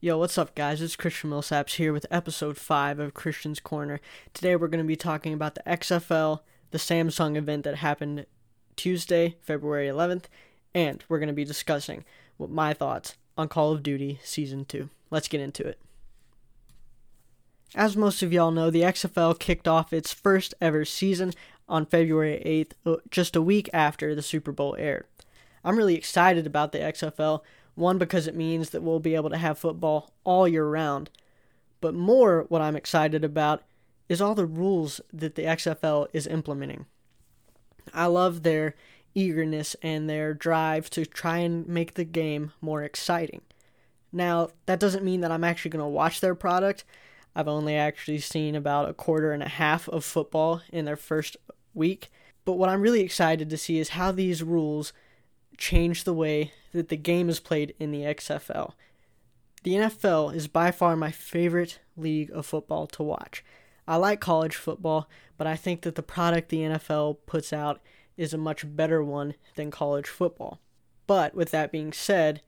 Yo, 0.00 0.16
what's 0.16 0.38
up, 0.38 0.54
guys? 0.54 0.80
It's 0.80 0.94
Christian 0.94 1.28
Millsaps 1.28 1.74
here 1.74 1.92
with 1.92 2.06
episode 2.08 2.56
5 2.56 3.00
of 3.00 3.14
Christian's 3.14 3.58
Corner. 3.58 4.00
Today 4.32 4.54
we're 4.54 4.68
going 4.68 4.78
to 4.78 4.86
be 4.86 4.94
talking 4.94 5.32
about 5.32 5.56
the 5.56 5.62
XFL, 5.66 6.38
the 6.70 6.78
Samsung 6.78 7.34
event 7.34 7.64
that 7.64 7.74
happened 7.74 8.24
Tuesday, 8.76 9.34
February 9.40 9.88
11th, 9.88 10.26
and 10.72 11.02
we're 11.08 11.18
going 11.18 11.26
to 11.26 11.32
be 11.32 11.44
discussing 11.44 12.04
what 12.36 12.48
my 12.48 12.72
thoughts 12.72 13.16
on 13.36 13.48
Call 13.48 13.72
of 13.72 13.82
Duty 13.82 14.20
Season 14.22 14.64
2. 14.64 14.88
Let's 15.10 15.26
get 15.26 15.40
into 15.40 15.66
it. 15.66 15.80
As 17.74 17.96
most 17.96 18.22
of 18.22 18.32
y'all 18.32 18.52
know, 18.52 18.70
the 18.70 18.82
XFL 18.82 19.36
kicked 19.36 19.66
off 19.66 19.92
its 19.92 20.12
first 20.12 20.54
ever 20.60 20.84
season 20.84 21.32
on 21.68 21.86
February 21.86 22.40
8th, 22.46 22.74
uh, 22.86 23.00
just 23.10 23.34
a 23.34 23.42
week 23.42 23.68
after 23.72 24.14
the 24.14 24.22
Super 24.22 24.52
Bowl 24.52 24.76
aired. 24.78 25.06
I'm 25.64 25.76
really 25.76 25.96
excited 25.96 26.46
about 26.46 26.70
the 26.70 26.78
XFL 26.78 27.40
one, 27.78 27.98
because 27.98 28.26
it 28.26 28.34
means 28.34 28.70
that 28.70 28.82
we'll 28.82 29.00
be 29.00 29.14
able 29.14 29.30
to 29.30 29.38
have 29.38 29.58
football 29.58 30.10
all 30.24 30.46
year 30.46 30.66
round. 30.66 31.10
But 31.80 31.94
more, 31.94 32.44
what 32.48 32.60
I'm 32.60 32.76
excited 32.76 33.24
about 33.24 33.62
is 34.08 34.20
all 34.20 34.34
the 34.34 34.46
rules 34.46 35.00
that 35.12 35.34
the 35.34 35.44
XFL 35.44 36.08
is 36.12 36.26
implementing. 36.26 36.86
I 37.94 38.06
love 38.06 38.42
their 38.42 38.74
eagerness 39.14 39.76
and 39.82 40.08
their 40.08 40.34
drive 40.34 40.90
to 40.90 41.04
try 41.04 41.38
and 41.38 41.66
make 41.66 41.94
the 41.94 42.04
game 42.04 42.52
more 42.60 42.82
exciting. 42.82 43.42
Now, 44.12 44.50
that 44.66 44.80
doesn't 44.80 45.04
mean 45.04 45.20
that 45.20 45.30
I'm 45.32 45.44
actually 45.44 45.70
going 45.70 45.84
to 45.84 45.88
watch 45.88 46.20
their 46.20 46.34
product. 46.34 46.84
I've 47.34 47.48
only 47.48 47.76
actually 47.76 48.18
seen 48.18 48.54
about 48.54 48.88
a 48.88 48.94
quarter 48.94 49.32
and 49.32 49.42
a 49.42 49.48
half 49.48 49.88
of 49.88 50.04
football 50.04 50.62
in 50.72 50.84
their 50.84 50.96
first 50.96 51.36
week. 51.74 52.10
But 52.44 52.54
what 52.54 52.68
I'm 52.68 52.80
really 52.80 53.02
excited 53.02 53.50
to 53.50 53.58
see 53.58 53.78
is 53.78 53.90
how 53.90 54.10
these 54.12 54.42
rules 54.42 54.92
change 55.58 56.04
the 56.04 56.14
way 56.14 56.52
that 56.72 56.88
the 56.88 56.96
game 56.96 57.28
is 57.28 57.40
played 57.40 57.74
in 57.78 57.90
the 57.90 58.02
XFL. 58.02 58.72
The 59.64 59.74
NFL 59.74 60.34
is 60.34 60.46
by 60.46 60.70
far 60.70 60.96
my 60.96 61.10
favorite 61.10 61.80
league 61.96 62.30
of 62.30 62.46
football 62.46 62.86
to 62.86 63.02
watch. 63.02 63.44
I 63.86 63.96
like 63.96 64.20
college 64.20 64.54
football, 64.54 65.08
but 65.36 65.46
I 65.46 65.56
think 65.56 65.82
that 65.82 65.96
the 65.96 66.02
product 66.02 66.48
the 66.48 66.60
NFL 66.60 67.18
puts 67.26 67.52
out 67.52 67.80
is 68.16 68.32
a 68.32 68.38
much 68.38 68.64
better 68.76 69.02
one 69.02 69.34
than 69.56 69.70
college 69.70 70.08
football. 70.08 70.60
But 71.06 71.34
with 71.34 71.50
that 71.50 71.72
being 71.72 71.92
said, 71.92 72.42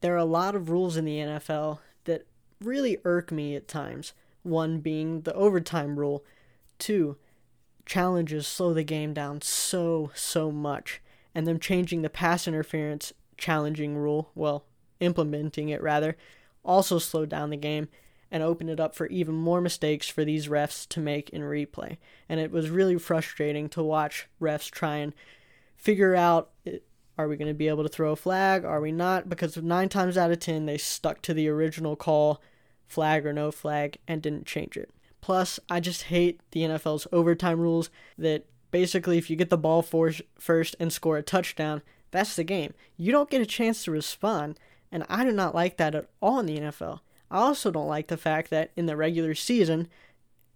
there 0.00 0.14
are 0.14 0.18
a 0.18 0.24
lot 0.24 0.54
of 0.54 0.68
rules 0.68 0.96
in 0.96 1.04
the 1.04 1.18
NFL 1.18 1.78
that 2.04 2.26
really 2.60 2.98
irk 3.04 3.30
me 3.30 3.54
at 3.54 3.68
times. 3.68 4.12
One 4.42 4.80
being 4.80 5.22
the 5.22 5.34
overtime 5.34 5.98
rule. 5.98 6.24
Two, 6.78 7.16
challenges 7.84 8.46
slow 8.46 8.72
the 8.72 8.84
game 8.84 9.12
down 9.12 9.42
so, 9.42 10.10
so 10.14 10.50
much 10.50 11.00
and 11.36 11.46
them 11.46 11.60
changing 11.60 12.00
the 12.00 12.08
pass 12.08 12.48
interference 12.48 13.12
challenging 13.36 13.94
rule, 13.94 14.30
well, 14.34 14.64
implementing 15.00 15.68
it 15.68 15.82
rather, 15.82 16.16
also 16.64 16.98
slowed 16.98 17.28
down 17.28 17.50
the 17.50 17.58
game 17.58 17.88
and 18.30 18.42
opened 18.42 18.70
it 18.70 18.80
up 18.80 18.96
for 18.96 19.06
even 19.08 19.34
more 19.34 19.60
mistakes 19.60 20.08
for 20.08 20.24
these 20.24 20.48
refs 20.48 20.88
to 20.88 20.98
make 20.98 21.28
in 21.28 21.42
replay. 21.42 21.98
And 22.26 22.40
it 22.40 22.50
was 22.50 22.70
really 22.70 22.96
frustrating 22.96 23.68
to 23.68 23.82
watch 23.82 24.28
refs 24.40 24.70
try 24.70 24.96
and 24.96 25.12
figure 25.76 26.16
out 26.16 26.52
are 27.18 27.28
we 27.28 27.36
going 27.36 27.48
to 27.48 27.54
be 27.54 27.68
able 27.68 27.82
to 27.82 27.88
throw 27.90 28.12
a 28.12 28.16
flag? 28.16 28.64
Are 28.64 28.80
we 28.80 28.90
not? 28.90 29.28
Because 29.28 29.58
nine 29.58 29.90
times 29.90 30.16
out 30.16 30.30
of 30.30 30.38
ten, 30.38 30.64
they 30.64 30.78
stuck 30.78 31.20
to 31.22 31.34
the 31.34 31.48
original 31.48 31.96
call, 31.96 32.40
flag 32.86 33.26
or 33.26 33.34
no 33.34 33.50
flag, 33.50 33.98
and 34.08 34.22
didn't 34.22 34.46
change 34.46 34.78
it. 34.78 34.90
Plus, 35.20 35.60
I 35.68 35.80
just 35.80 36.04
hate 36.04 36.40
the 36.52 36.60
NFL's 36.60 37.06
overtime 37.12 37.60
rules 37.60 37.90
that 38.16 38.46
Basically, 38.70 39.18
if 39.18 39.30
you 39.30 39.36
get 39.36 39.50
the 39.50 39.58
ball 39.58 39.82
for, 39.82 40.12
first 40.38 40.76
and 40.80 40.92
score 40.92 41.16
a 41.16 41.22
touchdown, 41.22 41.82
that's 42.10 42.36
the 42.36 42.44
game. 42.44 42.74
You 42.96 43.12
don't 43.12 43.30
get 43.30 43.40
a 43.40 43.46
chance 43.46 43.84
to 43.84 43.90
respond, 43.90 44.58
and 44.90 45.04
I 45.08 45.24
do 45.24 45.32
not 45.32 45.54
like 45.54 45.76
that 45.76 45.94
at 45.94 46.08
all 46.20 46.40
in 46.40 46.46
the 46.46 46.58
NFL. 46.58 47.00
I 47.30 47.38
also 47.38 47.70
don't 47.70 47.88
like 47.88 48.08
the 48.08 48.16
fact 48.16 48.50
that 48.50 48.70
in 48.76 48.86
the 48.86 48.96
regular 48.96 49.34
season 49.34 49.88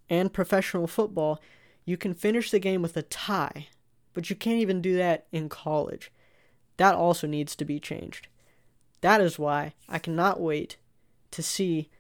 and 0.09 0.33
professional 0.33 0.87
football, 0.87 1.41
you 1.85 1.97
can 1.97 2.15
finish 2.15 2.51
the 2.51 2.59
game 2.59 2.83
with 2.83 2.97
a 2.97 3.03
tie, 3.03 3.69
but 4.13 4.31
you 4.31 4.37
can't 4.37 4.61
even 4.61 4.81
do 4.81 4.97
that 4.97 5.27
in 5.33 5.49
college. 5.49 6.13
That 6.77 6.95
also 6.95 7.27
needs 7.27 7.57
to 7.57 7.65
be 7.65 7.81
changed. 7.81 8.29
That 9.01 9.21
is 9.21 9.39
why 9.39 9.75
I 9.89 9.99
cannot 9.99 10.41
wait 10.41 10.77
to 11.33 11.43
see 11.43 11.91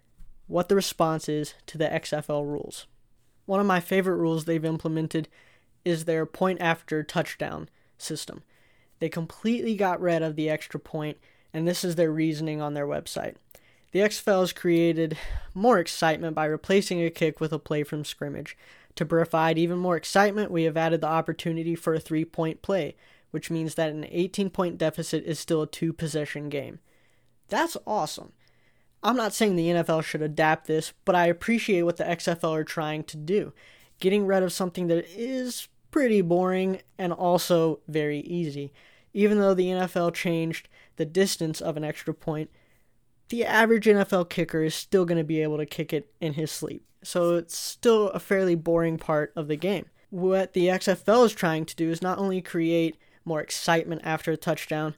what 0.46 0.68
the 0.68 0.74
response 0.74 1.28
is 1.28 1.54
to 1.66 1.78
the 1.78 1.86
XFL 1.88 2.44
rules. 2.46 2.86
One 3.46 3.60
of 3.60 3.66
my 3.66 3.80
favorite 3.80 4.16
rules 4.16 4.44
they've 4.44 4.64
implemented 4.64 5.28
is 5.84 6.04
their 6.04 6.26
point 6.26 6.60
after 6.60 7.02
touchdown 7.02 7.68
system. 7.98 8.42
They 8.98 9.08
completely 9.08 9.76
got 9.76 10.00
rid 10.00 10.22
of 10.22 10.36
the 10.36 10.50
extra 10.50 10.78
point, 10.78 11.18
and 11.52 11.66
this 11.66 11.84
is 11.84 11.96
their 11.96 12.12
reasoning 12.12 12.60
on 12.60 12.74
their 12.74 12.86
website. 12.86 13.34
The 13.92 14.00
XFL 14.00 14.40
has 14.40 14.52
created 14.52 15.18
more 15.52 15.78
excitement 15.78 16.36
by 16.36 16.44
replacing 16.44 17.02
a 17.02 17.10
kick 17.10 17.40
with 17.40 17.52
a 17.52 17.58
play 17.58 17.82
from 17.82 18.04
scrimmage. 18.04 18.56
To 18.96 19.06
provide 19.06 19.58
even 19.58 19.78
more 19.78 19.96
excitement, 19.96 20.50
we 20.50 20.64
have 20.64 20.76
added 20.76 21.00
the 21.00 21.08
opportunity 21.08 21.74
for 21.74 21.94
a 21.94 22.00
three 22.00 22.24
point 22.24 22.62
play, 22.62 22.94
which 23.30 23.50
means 23.50 23.74
that 23.74 23.90
an 23.90 24.06
18 24.10 24.50
point 24.50 24.78
deficit 24.78 25.24
is 25.24 25.40
still 25.40 25.62
a 25.62 25.66
two 25.66 25.92
possession 25.92 26.48
game. 26.48 26.78
That's 27.48 27.76
awesome. 27.86 28.32
I'm 29.02 29.16
not 29.16 29.32
saying 29.32 29.56
the 29.56 29.68
NFL 29.68 30.04
should 30.04 30.22
adapt 30.22 30.66
this, 30.66 30.92
but 31.04 31.14
I 31.14 31.26
appreciate 31.26 31.82
what 31.82 31.96
the 31.96 32.04
XFL 32.04 32.52
are 32.52 32.64
trying 32.64 33.02
to 33.04 33.16
do 33.16 33.52
getting 34.00 34.26
rid 34.26 34.42
of 34.42 34.52
something 34.52 34.88
that 34.88 35.06
is 35.08 35.68
pretty 35.90 36.20
boring 36.20 36.80
and 36.98 37.12
also 37.12 37.80
very 37.88 38.20
easy. 38.20 38.72
Even 39.12 39.38
though 39.38 39.54
the 39.54 39.66
NFL 39.66 40.14
changed 40.14 40.68
the 40.96 41.04
distance 41.04 41.60
of 41.60 41.76
an 41.76 41.84
extra 41.84 42.14
point, 42.14 42.50
the 43.28 43.44
average 43.44 43.86
NFL 43.86 44.28
kicker 44.28 44.62
is 44.62 44.74
still 44.74 45.04
going 45.04 45.18
to 45.18 45.24
be 45.24 45.42
able 45.42 45.56
to 45.58 45.66
kick 45.66 45.92
it 45.92 46.12
in 46.20 46.34
his 46.34 46.50
sleep. 46.50 46.84
So 47.02 47.36
it's 47.36 47.56
still 47.56 48.08
a 48.10 48.20
fairly 48.20 48.54
boring 48.54 48.98
part 48.98 49.32
of 49.36 49.48
the 49.48 49.56
game. 49.56 49.86
What 50.10 50.52
the 50.52 50.66
XFL 50.66 51.26
is 51.26 51.32
trying 51.32 51.64
to 51.66 51.76
do 51.76 51.90
is 51.90 52.02
not 52.02 52.18
only 52.18 52.42
create 52.42 52.96
more 53.24 53.40
excitement 53.40 54.02
after 54.04 54.32
a 54.32 54.36
touchdown, 54.36 54.96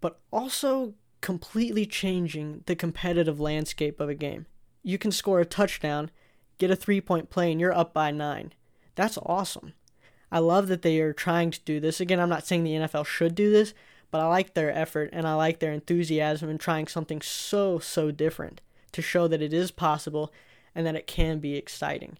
but 0.00 0.20
also 0.32 0.94
completely 1.20 1.86
changing 1.86 2.64
the 2.66 2.74
competitive 2.74 3.38
landscape 3.38 4.00
of 4.00 4.08
a 4.08 4.14
game. 4.14 4.46
You 4.82 4.98
can 4.98 5.12
score 5.12 5.40
a 5.40 5.44
touchdown 5.44 6.10
get 6.62 6.70
a 6.70 6.76
three 6.76 7.00
point 7.00 7.28
play, 7.28 7.50
and 7.50 7.60
you're 7.60 7.76
up 7.76 7.92
by 7.92 8.12
nine. 8.12 8.52
That's 8.94 9.18
awesome. 9.26 9.72
I 10.30 10.38
love 10.38 10.68
that 10.68 10.82
they 10.82 11.00
are 11.00 11.12
trying 11.12 11.50
to 11.50 11.60
do 11.64 11.80
this. 11.80 12.00
Again, 12.00 12.20
I'm 12.20 12.28
not 12.28 12.46
saying 12.46 12.62
the 12.62 12.74
NFL 12.74 13.04
should 13.04 13.34
do 13.34 13.50
this, 13.50 13.74
but 14.12 14.20
I 14.20 14.26
like 14.28 14.54
their 14.54 14.70
effort 14.70 15.10
and 15.12 15.26
I 15.26 15.34
like 15.34 15.58
their 15.58 15.72
enthusiasm 15.72 16.48
in 16.48 16.58
trying 16.58 16.86
something 16.86 17.20
so, 17.20 17.80
so 17.80 18.12
different 18.12 18.60
to 18.92 19.02
show 19.02 19.26
that 19.26 19.42
it 19.42 19.52
is 19.52 19.72
possible 19.72 20.32
and 20.72 20.86
that 20.86 20.94
it 20.94 21.08
can 21.08 21.40
be 21.40 21.56
exciting. 21.56 22.16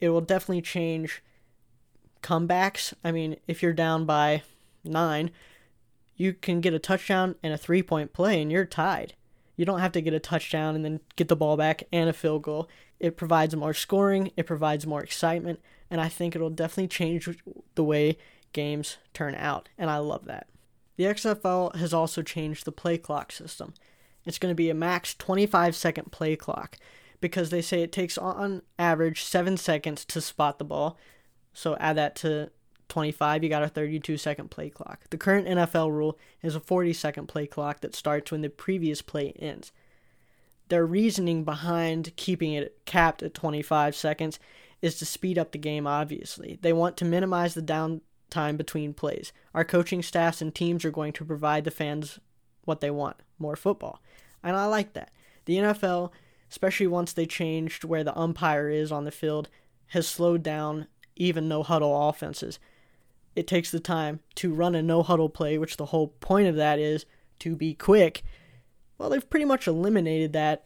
It 0.00 0.08
will 0.08 0.20
definitely 0.20 0.62
change 0.62 1.22
comebacks. 2.22 2.92
I 3.04 3.12
mean, 3.12 3.36
if 3.46 3.62
you're 3.62 3.72
down 3.72 4.04
by 4.04 4.42
nine, 4.84 5.30
you 6.16 6.32
can 6.32 6.60
get 6.60 6.74
a 6.74 6.78
touchdown 6.80 7.36
and 7.42 7.54
a 7.54 7.58
three 7.58 7.82
point 7.82 8.12
play 8.12 8.42
and 8.42 8.50
you're 8.50 8.64
tied. 8.64 9.14
You 9.56 9.64
don't 9.64 9.80
have 9.80 9.92
to 9.92 10.02
get 10.02 10.12
a 10.12 10.20
touchdown 10.20 10.74
and 10.74 10.84
then 10.84 11.00
get 11.14 11.28
the 11.28 11.36
ball 11.36 11.56
back 11.56 11.84
and 11.92 12.10
a 12.10 12.12
field 12.12 12.42
goal. 12.42 12.68
It 12.98 13.16
provides 13.16 13.54
more 13.54 13.74
scoring, 13.74 14.30
it 14.36 14.46
provides 14.46 14.86
more 14.86 15.02
excitement, 15.02 15.60
and 15.90 16.00
I 16.00 16.08
think 16.08 16.34
it'll 16.34 16.50
definitely 16.50 16.88
change 16.88 17.28
the 17.74 17.84
way 17.84 18.16
games 18.52 18.96
turn 19.12 19.34
out, 19.34 19.68
and 19.76 19.90
I 19.90 19.98
love 19.98 20.24
that. 20.24 20.48
The 20.96 21.04
XFL 21.04 21.76
has 21.76 21.92
also 21.92 22.22
changed 22.22 22.64
the 22.64 22.72
play 22.72 22.96
clock 22.96 23.30
system. 23.30 23.74
It's 24.24 24.38
going 24.38 24.50
to 24.50 24.56
be 24.56 24.70
a 24.70 24.74
max 24.74 25.14
25 25.14 25.76
second 25.76 26.10
play 26.10 26.36
clock 26.36 26.78
because 27.20 27.50
they 27.50 27.62
say 27.62 27.82
it 27.82 27.92
takes 27.92 28.18
on 28.18 28.62
average 28.78 29.22
7 29.22 29.56
seconds 29.56 30.04
to 30.06 30.20
spot 30.20 30.58
the 30.58 30.64
ball. 30.64 30.98
So 31.52 31.76
add 31.76 31.96
that 31.96 32.16
to 32.16 32.50
25, 32.88 33.42
you 33.42 33.48
got 33.48 33.62
a 33.62 33.68
32 33.68 34.16
second 34.16 34.50
play 34.50 34.70
clock. 34.70 35.00
The 35.10 35.18
current 35.18 35.46
NFL 35.46 35.92
rule 35.92 36.18
is 36.42 36.54
a 36.54 36.60
40 36.60 36.92
second 36.92 37.26
play 37.26 37.46
clock 37.46 37.80
that 37.80 37.94
starts 37.94 38.32
when 38.32 38.42
the 38.42 38.50
previous 38.50 39.02
play 39.02 39.32
ends 39.38 39.72
their 40.68 40.86
reasoning 40.86 41.44
behind 41.44 42.14
keeping 42.16 42.52
it 42.52 42.78
capped 42.84 43.22
at 43.22 43.34
25 43.34 43.94
seconds 43.94 44.38
is 44.82 44.98
to 44.98 45.06
speed 45.06 45.38
up 45.38 45.52
the 45.52 45.58
game, 45.58 45.86
obviously. 45.86 46.58
They 46.60 46.72
want 46.72 46.96
to 46.98 47.04
minimize 47.04 47.54
the 47.54 47.62
downtime 47.62 48.56
between 48.56 48.94
plays. 48.94 49.32
Our 49.54 49.64
coaching 49.64 50.02
staffs 50.02 50.42
and 50.42 50.54
teams 50.54 50.84
are 50.84 50.90
going 50.90 51.12
to 51.14 51.24
provide 51.24 51.64
the 51.64 51.70
fans 51.70 52.18
what 52.64 52.80
they 52.80 52.90
want 52.90 53.16
more 53.38 53.56
football. 53.56 54.02
And 54.42 54.56
I 54.56 54.66
like 54.66 54.92
that. 54.94 55.12
The 55.44 55.56
NFL, 55.56 56.10
especially 56.50 56.86
once 56.88 57.12
they 57.12 57.26
changed 57.26 57.84
where 57.84 58.04
the 58.04 58.16
umpire 58.18 58.68
is 58.68 58.92
on 58.92 59.04
the 59.04 59.10
field, 59.10 59.48
has 59.88 60.06
slowed 60.06 60.42
down 60.42 60.88
even 61.14 61.48
no 61.48 61.62
huddle 61.62 62.08
offenses. 62.08 62.58
It 63.34 63.46
takes 63.46 63.70
the 63.70 63.80
time 63.80 64.20
to 64.36 64.52
run 64.52 64.74
a 64.74 64.82
no 64.82 65.02
huddle 65.02 65.28
play, 65.28 65.58
which 65.58 65.76
the 65.76 65.86
whole 65.86 66.08
point 66.08 66.48
of 66.48 66.56
that 66.56 66.78
is 66.78 67.06
to 67.40 67.54
be 67.54 67.74
quick 67.74 68.24
well, 68.98 69.10
they've 69.10 69.28
pretty 69.30 69.44
much 69.46 69.66
eliminated 69.66 70.32
that. 70.32 70.64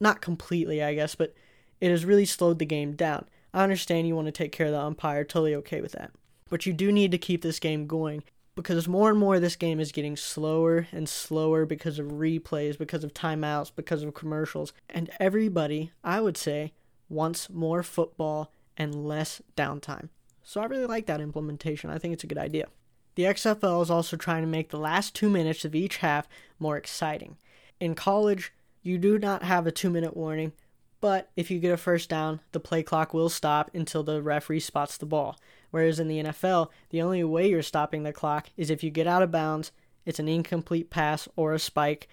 Not 0.00 0.20
completely, 0.20 0.82
I 0.82 0.94
guess, 0.94 1.14
but 1.14 1.34
it 1.80 1.90
has 1.90 2.04
really 2.04 2.24
slowed 2.24 2.58
the 2.58 2.64
game 2.66 2.94
down. 2.94 3.26
I 3.54 3.62
understand 3.62 4.08
you 4.08 4.16
want 4.16 4.26
to 4.26 4.32
take 4.32 4.50
care 4.50 4.66
of 4.66 4.72
the 4.72 4.80
umpire, 4.80 5.22
totally 5.24 5.54
okay 5.56 5.80
with 5.80 5.92
that. 5.92 6.10
But 6.50 6.66
you 6.66 6.72
do 6.72 6.90
need 6.90 7.12
to 7.12 7.18
keep 7.18 7.42
this 7.42 7.60
game 7.60 7.86
going. 7.86 8.24
because 8.54 8.86
more 8.86 9.10
and 9.10 9.18
more 9.18 9.40
this 9.40 9.56
game 9.56 9.80
is 9.80 9.92
getting 9.92 10.16
slower 10.16 10.86
and 10.92 11.08
slower 11.08 11.64
because 11.64 11.98
of 11.98 12.06
replays, 12.08 12.76
because 12.76 13.02
of 13.04 13.14
timeouts, 13.14 13.72
because 13.74 14.02
of 14.02 14.14
commercials. 14.14 14.72
And 14.90 15.10
everybody, 15.18 15.92
I 16.04 16.20
would 16.20 16.36
say, 16.36 16.72
wants 17.08 17.48
more 17.48 17.82
football 17.82 18.52
and 18.76 19.06
less 19.06 19.40
downtime. 19.56 20.08
So 20.42 20.60
I 20.60 20.66
really 20.66 20.86
like 20.86 21.06
that 21.06 21.20
implementation. 21.20 21.90
I 21.90 21.98
think 21.98 22.14
it's 22.14 22.24
a 22.24 22.28
good 22.28 22.38
idea. 22.38 22.66
The 23.14 23.24
XFL 23.24 23.82
is 23.82 23.90
also 23.90 24.16
trying 24.16 24.42
to 24.42 24.48
make 24.48 24.70
the 24.70 24.78
last 24.78 25.14
two 25.14 25.28
minutes 25.28 25.64
of 25.64 25.74
each 25.74 25.98
half 25.98 26.28
more 26.58 26.76
exciting. 26.76 27.36
In 27.82 27.96
college, 27.96 28.52
you 28.84 28.96
do 28.96 29.18
not 29.18 29.42
have 29.42 29.66
a 29.66 29.72
two 29.72 29.90
minute 29.90 30.16
warning, 30.16 30.52
but 31.00 31.32
if 31.34 31.50
you 31.50 31.58
get 31.58 31.72
a 31.72 31.76
first 31.76 32.08
down, 32.08 32.38
the 32.52 32.60
play 32.60 32.84
clock 32.84 33.12
will 33.12 33.28
stop 33.28 33.72
until 33.74 34.04
the 34.04 34.22
referee 34.22 34.60
spots 34.60 34.96
the 34.96 35.04
ball. 35.04 35.36
Whereas 35.72 35.98
in 35.98 36.06
the 36.06 36.22
NFL, 36.22 36.68
the 36.90 37.02
only 37.02 37.24
way 37.24 37.50
you're 37.50 37.60
stopping 37.60 38.04
the 38.04 38.12
clock 38.12 38.50
is 38.56 38.70
if 38.70 38.84
you 38.84 38.90
get 38.90 39.08
out 39.08 39.20
of 39.20 39.32
bounds, 39.32 39.72
it's 40.06 40.20
an 40.20 40.28
incomplete 40.28 40.90
pass 40.90 41.26
or 41.34 41.54
a 41.54 41.58
spike, 41.58 42.06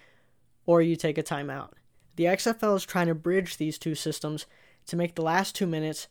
or 0.66 0.82
you 0.82 0.96
take 0.96 1.18
a 1.18 1.22
timeout. 1.22 1.70
The 2.16 2.24
XFL 2.24 2.74
is 2.74 2.84
trying 2.84 3.06
to 3.06 3.14
bridge 3.14 3.56
these 3.56 3.78
two 3.78 3.94
systems 3.94 4.46
to 4.86 4.96
make 4.96 5.14
the 5.14 5.22
last 5.22 5.54
two 5.54 5.68
minutes 5.68 6.08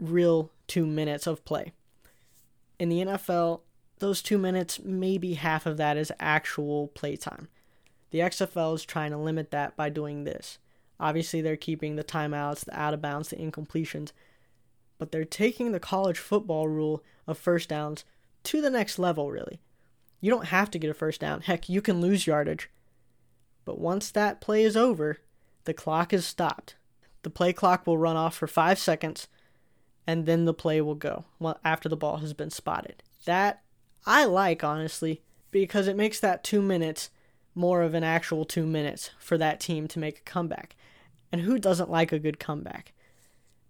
real 0.00 0.50
two 0.66 0.86
minutes 0.86 1.26
of 1.26 1.44
play. 1.44 1.74
In 2.78 2.88
the 2.88 3.04
NFL, 3.04 3.60
those 3.98 4.22
two 4.22 4.38
minutes, 4.38 4.80
maybe 4.82 5.34
half 5.34 5.66
of 5.66 5.76
that 5.76 5.98
is 5.98 6.10
actual 6.18 6.88
play 6.88 7.16
time. 7.16 7.48
The 8.12 8.20
XFL 8.20 8.74
is 8.76 8.84
trying 8.84 9.10
to 9.10 9.16
limit 9.16 9.50
that 9.50 9.74
by 9.74 9.88
doing 9.88 10.24
this. 10.24 10.58
Obviously, 11.00 11.40
they're 11.40 11.56
keeping 11.56 11.96
the 11.96 12.04
timeouts, 12.04 12.64
the 12.64 12.78
out 12.78 12.94
of 12.94 13.02
bounds, 13.02 13.30
the 13.30 13.36
incompletions, 13.36 14.12
but 14.98 15.10
they're 15.10 15.24
taking 15.24 15.72
the 15.72 15.80
college 15.80 16.18
football 16.18 16.68
rule 16.68 17.02
of 17.26 17.36
first 17.36 17.70
downs 17.70 18.04
to 18.44 18.60
the 18.60 18.70
next 18.70 18.98
level, 18.98 19.30
really. 19.30 19.60
You 20.20 20.30
don't 20.30 20.46
have 20.46 20.70
to 20.70 20.78
get 20.78 20.90
a 20.90 20.94
first 20.94 21.20
down. 21.20 21.40
Heck, 21.40 21.68
you 21.68 21.82
can 21.82 22.00
lose 22.00 22.26
yardage. 22.26 22.70
But 23.64 23.80
once 23.80 24.10
that 24.10 24.40
play 24.40 24.62
is 24.62 24.76
over, 24.76 25.18
the 25.64 25.74
clock 25.74 26.12
is 26.12 26.24
stopped. 26.26 26.76
The 27.22 27.30
play 27.30 27.52
clock 27.52 27.86
will 27.86 27.98
run 27.98 28.16
off 28.16 28.36
for 28.36 28.46
five 28.46 28.78
seconds, 28.78 29.26
and 30.06 30.26
then 30.26 30.44
the 30.44 30.54
play 30.54 30.80
will 30.80 30.94
go 30.94 31.24
after 31.64 31.88
the 31.88 31.96
ball 31.96 32.18
has 32.18 32.34
been 32.34 32.50
spotted. 32.50 33.02
That 33.24 33.62
I 34.04 34.24
like, 34.24 34.62
honestly, 34.62 35.22
because 35.50 35.88
it 35.88 35.96
makes 35.96 36.20
that 36.20 36.44
two 36.44 36.60
minutes 36.60 37.10
more 37.54 37.82
of 37.82 37.94
an 37.94 38.04
actual 38.04 38.44
two 38.44 38.66
minutes 38.66 39.10
for 39.18 39.36
that 39.38 39.60
team 39.60 39.86
to 39.88 39.98
make 39.98 40.18
a 40.18 40.22
comeback. 40.22 40.76
And 41.30 41.42
who 41.42 41.58
doesn't 41.58 41.90
like 41.90 42.12
a 42.12 42.18
good 42.18 42.38
comeback? 42.38 42.92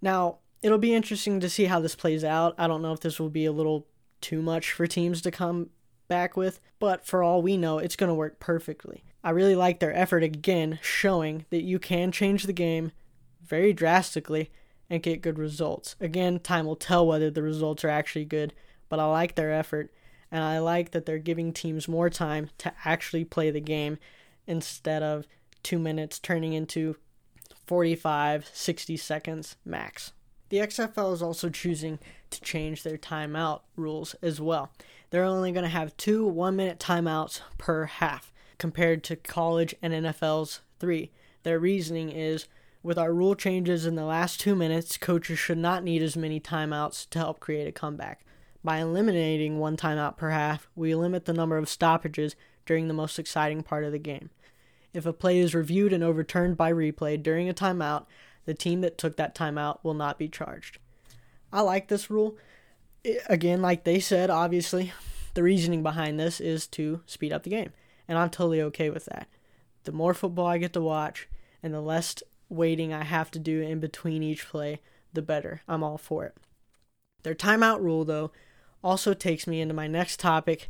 Now, 0.01 0.39
it'll 0.63 0.79
be 0.79 0.95
interesting 0.95 1.41
to 1.41 1.51
see 1.51 1.65
how 1.65 1.81
this 1.81 1.95
plays 1.95 2.25
out. 2.25 2.55
I 2.59 2.67
don't 2.67 2.83
know 2.83 2.93
if 2.93 3.01
this 3.01 3.21
will 3.21 3.31
be 3.31 3.45
a 3.45 3.53
little 3.53 3.87
too 4.21 4.43
much 4.43 4.73
for 4.73 4.87
teams 4.87 5.21
to 5.23 5.31
come 5.31 5.71
back 6.09 6.37
with, 6.37 6.61
but 6.79 7.07
for 7.07 7.23
all 7.23 7.43
we 7.43 7.57
know, 7.57 7.79
it's 7.79 7.97
going 7.97 8.09
to 8.09 8.15
work 8.15 8.39
perfectly. 8.39 9.05
I 9.25 9.31
really 9.31 9.55
like 9.55 9.81
their 9.81 9.95
effort 9.97 10.23
again, 10.23 10.79
showing 10.83 11.47
that 11.51 11.63
you 11.63 11.79
can 11.79 12.11
change 12.11 12.45
the 12.45 12.53
game 12.53 12.93
very 13.45 13.73
drastically 13.73 14.51
and 14.91 15.03
get 15.03 15.23
good 15.23 15.39
results. 15.39 15.97
Again, 16.01 16.41
time 16.41 16.67
will 16.67 16.77
tell 16.77 17.07
whether 17.07 17.31
the 17.31 17.43
results 17.43 17.85
are 17.85 17.89
actually 17.89 18.25
good, 18.25 18.53
but 18.89 19.01
I 19.01 19.07
like 19.07 19.35
their 19.35 19.53
effort 19.53 19.93
and 20.33 20.43
I 20.43 20.59
like 20.59 20.91
that 20.93 21.05
they're 21.05 21.19
giving 21.19 21.53
teams 21.53 21.87
more 21.87 22.09
time 22.09 22.49
to 22.59 22.73
actually 22.85 23.25
play 23.25 23.51
the 23.51 23.61
game 23.61 23.99
instead 24.47 25.03
of 25.03 25.27
2 25.63 25.79
minutes 25.79 26.19
turning 26.19 26.55
into 26.55 26.97
45, 27.67 28.51
60 28.53 28.97
seconds 28.97 29.57
max. 29.65 30.13
The 30.49 30.59
XFL 30.59 31.13
is 31.13 31.23
also 31.23 31.49
choosing 31.49 31.99
to 32.31 32.41
change 32.41 32.83
their 32.83 32.99
timeout 32.99 33.61
rules 33.77 34.17
as 34.23 34.41
well. 34.41 34.73
They're 35.11 35.25
only 35.25 35.53
going 35.53 35.65
to 35.65 35.69
have 35.69 35.97
two 35.97 36.27
one 36.27 36.57
minute 36.57 36.79
timeouts 36.79 37.41
per 37.59 37.85
half 37.85 38.33
compared 38.59 39.05
to 39.05 39.17
college 39.17 39.75
and 39.83 39.93
NFL's 39.93 40.61
three. 40.79 41.11
Their 41.43 41.59
reasoning 41.59 42.11
is 42.11 42.49
with 42.83 42.99
our 42.99 43.13
rule 43.13 43.35
changes 43.35 43.87
in 43.87 43.95
the 43.95 44.05
last 44.05 44.41
two 44.41 44.57
minutes, 44.57 44.97
coaches 44.97 45.39
should 45.39 45.59
not 45.59 45.85
need 45.85 46.03
as 46.03 46.17
many 46.17 46.41
timeouts 46.41 47.09
to 47.11 47.19
help 47.19 47.39
create 47.39 47.69
a 47.69 47.73
comeback. 47.73 48.25
By 48.65 48.79
eliminating 48.79 49.59
one 49.59 49.77
timeout 49.77 50.17
per 50.17 50.31
half, 50.31 50.69
we 50.77 50.95
limit 50.95 51.25
the 51.25 51.33
number 51.33 51.57
of 51.57 51.69
stoppages 51.69 52.37
during 52.65 52.87
the 52.87 52.95
most 52.95 53.19
exciting 53.19 53.63
part 53.63 53.85
of 53.85 53.93
the 53.93 53.99
game. 53.99 54.31
If 54.95 55.05
a 55.07 55.13
play 55.13 55.39
is 55.39 55.55
reviewed 55.55 55.93
and 55.93 56.05
overturned 56.05 56.57
by 56.57 56.73
replay 56.73 57.21
during 57.21 57.49
a 57.49 57.55
timeout, 57.55 58.07
the 58.45 58.55
team 58.55 58.81
that 58.83 58.99
took 58.99 59.17
that 59.17 59.35
timeout 59.35 59.79
will 59.83 59.95
not 59.95 60.19
be 60.19 60.29
charged. 60.29 60.79
I 61.53 61.61
like 61.63 61.89
this 61.89 62.11
rule. 62.11 62.37
It, 63.03 63.23
again, 63.29 63.63
like 63.63 63.85
they 63.85 63.99
said, 64.01 64.31
obviously, 64.31 64.93
the 65.35 65.43
reasoning 65.43 65.83
behind 65.83 66.21
this 66.21 66.41
is 66.41 66.67
to 66.69 67.01
speed 67.07 67.33
up 67.33 67.43
the 67.43 67.51
game, 67.51 67.73
and 68.07 68.19
I'm 68.19 68.31
totally 68.31 68.63
okay 68.63 68.91
with 68.91 69.07
that. 69.07 69.29
The 69.85 69.93
more 69.93 70.15
football 70.15 70.47
I 70.47 70.59
get 70.59 70.73
to 70.75 70.81
watch, 70.81 71.29
and 71.63 71.75
the 71.75 71.81
less 71.81 72.23
waiting 72.49 72.93
I 72.93 73.03
have 73.03 73.31
to 73.33 73.39
do 73.39 73.61
in 73.61 73.81
between 73.81 74.23
each 74.23 74.49
play, 74.49 74.81
the 75.13 75.23
better. 75.23 75.63
I'm 75.67 75.83
all 75.83 75.99
for 75.99 76.25
it. 76.27 76.37
Their 77.23 77.35
timeout 77.35 77.81
rule, 77.81 78.05
though, 78.05 78.31
also 78.83 79.15
takes 79.15 79.47
me 79.47 79.61
into 79.61 79.75
my 79.75 79.87
next 79.87 80.21
topic. 80.21 80.69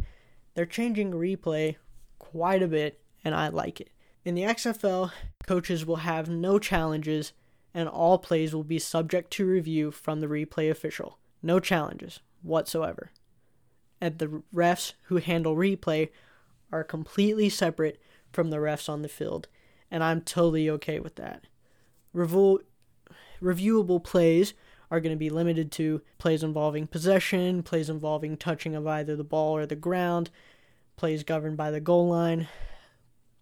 They're 0.55 0.67
changing 0.67 1.12
replay 1.12 1.76
quite 2.19 2.62
a 2.62 2.69
bit, 2.69 3.00
and 3.25 3.35
I 3.35 3.49
like 3.49 3.81
it. 3.81 3.91
In 4.25 4.35
the 4.35 4.43
XFL, 4.43 5.11
coaches 5.47 5.85
will 5.85 5.97
have 5.97 6.29
no 6.29 6.59
challenges, 6.59 7.32
and 7.75 7.88
all 7.88 8.19
plays 8.19 8.55
will 8.55 8.64
be 8.64 8.79
subject 8.79 9.31
to 9.32 9.47
review 9.47 9.91
from 9.91 10.20
the 10.20 10.26
replay 10.26 10.70
official. 10.70 11.19
No 11.43 11.59
challenges 11.59 12.20
whatsoever. 12.43 13.11
And 14.00 14.19
the 14.19 14.43
refs 14.55 14.93
who 15.05 15.17
handle 15.17 15.56
replay 15.56 16.11
are 16.70 16.85
completely 16.85 17.49
separate 17.49 18.00
from 18.32 18.50
the 18.50 18.56
refs 18.59 18.88
on 18.88 19.03
the 19.03 19.09
field, 19.09 19.49
and 19.91 20.03
I'm 20.03 20.20
totally 20.20 20.69
okay 20.70 21.00
with 21.00 21.17
that. 21.17 21.44
Review, 22.12 22.64
reviewable 23.43 24.03
plays 24.03 24.55
are 24.92 25.00
going 25.00 25.14
to 25.14 25.18
be 25.18 25.30
limited 25.30 25.72
to 25.72 26.02
plays 26.18 26.42
involving 26.42 26.86
possession, 26.86 27.62
plays 27.62 27.88
involving 27.88 28.36
touching 28.36 28.76
of 28.76 28.86
either 28.86 29.16
the 29.16 29.24
ball 29.24 29.56
or 29.56 29.64
the 29.64 29.74
ground, 29.74 30.28
plays 30.96 31.24
governed 31.24 31.56
by 31.56 31.70
the 31.70 31.80
goal 31.80 32.08
line, 32.08 32.46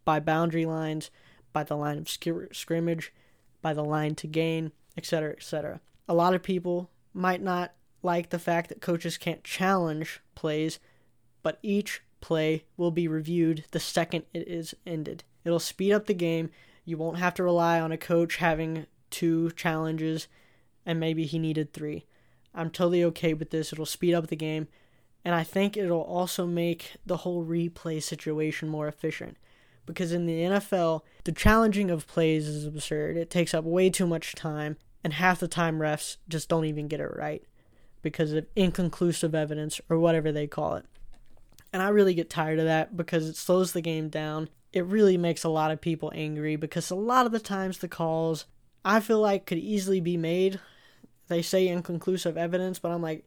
by 0.05 0.21
boundary 0.21 0.65
lines, 0.65 1.11
by 1.53 1.65
the 1.65 1.77
line 1.77 1.99
of 1.99 2.09
scrimmage, 2.09 3.13
by 3.61 3.75
the 3.75 3.83
line 3.83 4.15
to 4.15 4.29
gain, 4.29 4.71
etc., 4.97 5.33
etc. 5.33 5.81
A 6.09 6.15
lot 6.15 6.35
of 6.35 6.43
people 6.45 6.89
might 7.13 7.43
not 7.43 7.73
like 8.01 8.31
the 8.31 8.39
fact 8.39 8.69
that 8.69 8.81
coaches 8.81 9.19
can't 9.19 9.43
challenge 9.43 10.21
plays, 10.37 10.79
but 11.43 11.59
each 11.65 12.01
play 12.21 12.63
will 12.77 12.93
be 12.93 13.09
reviewed 13.09 13.65
the 13.73 13.81
second 13.81 14.25
it 14.33 14.47
is 14.47 14.73
ended. 14.87 15.25
It'll 15.45 15.59
speed 15.59 15.93
up 15.93 16.07
the 16.07 16.15
game 16.15 16.51
you 16.85 16.97
won't 16.97 17.19
have 17.19 17.35
to 17.35 17.43
rely 17.43 17.81
on 17.81 17.91
a 17.91 17.99
coach 17.99 18.37
having 18.37 18.87
two 19.11 19.51
challenges 19.57 20.29
and 20.85 21.01
maybe 21.01 21.25
he 21.25 21.39
needed 21.39 21.73
three. 21.73 22.07
I'm 22.55 22.71
totally 22.71 23.05
okay 23.05 23.35
with 23.35 23.51
this. 23.51 23.73
It'll 23.73 23.87
speed 23.87 24.15
up 24.15 24.27
the 24.27 24.37
game. 24.37 24.69
And 25.25 25.35
I 25.35 25.45
think 25.45 25.77
it'll 25.77 26.01
also 26.01 26.47
make 26.47 26.97
the 27.05 27.19
whole 27.19 27.45
replay 27.45 28.03
situation 28.03 28.69
more 28.69 28.89
efficient. 28.89 29.37
Because 29.87 30.13
in 30.13 30.27
the 30.27 30.41
NFL, 30.41 31.03
the 31.25 31.33
challenging 31.33 31.91
of 31.91 32.07
plays 32.07 32.47
is 32.47 32.65
absurd. 32.65 33.17
It 33.17 33.31
takes 33.31 33.53
up 33.55 33.65
way 33.65 33.91
too 33.91 34.07
much 34.07 34.35
time, 34.35 34.77
and 35.03 35.15
half 35.15 35.41
the 35.41 35.49
time 35.49 35.79
refs 35.79 36.17
just 36.29 36.49
don't 36.49 36.65
even 36.65 36.89
get 36.89 37.01
it 37.01 37.17
right 37.17 37.43
because 38.03 38.33
of 38.33 38.47
inconclusive 38.57 39.35
evidence 39.35 39.81
or 39.89 39.99
whatever 39.99 40.33
they 40.33 40.47
call 40.47 40.77
it. 40.77 40.87
And 41.73 41.83
I 41.83 41.89
really 41.89 42.15
get 42.15 42.31
tired 42.31 42.59
of 42.59 42.65
that 42.67 42.97
because 42.97 43.29
it 43.29 43.37
slows 43.37 43.73
the 43.73 43.81
game 43.83 44.09
down 44.09 44.49
it 44.73 44.87
really 44.87 45.17
makes 45.17 45.45
a 45.45 45.49
lot 45.49 45.71
of 45.71 45.81
people 45.81 46.13
angry 46.15 46.57
because 46.57 46.91
a 46.91 46.95
lot 46.95 47.27
of 47.27 47.33
the 47.33 47.41
times 47.41 47.79
the 47.79 47.89
calls 47.89 48.47
I 48.85 49.01
feel 49.01 49.21
like 49.21 49.47
could 49.47 49.59
easily 49.59 50.01
be 50.01 50.17
made. 50.17 50.61
They 51.31 51.41
say 51.41 51.67
inconclusive 51.67 52.37
evidence, 52.37 52.79
but 52.79 52.93
I'm 52.93 53.01
like, 53.01 53.27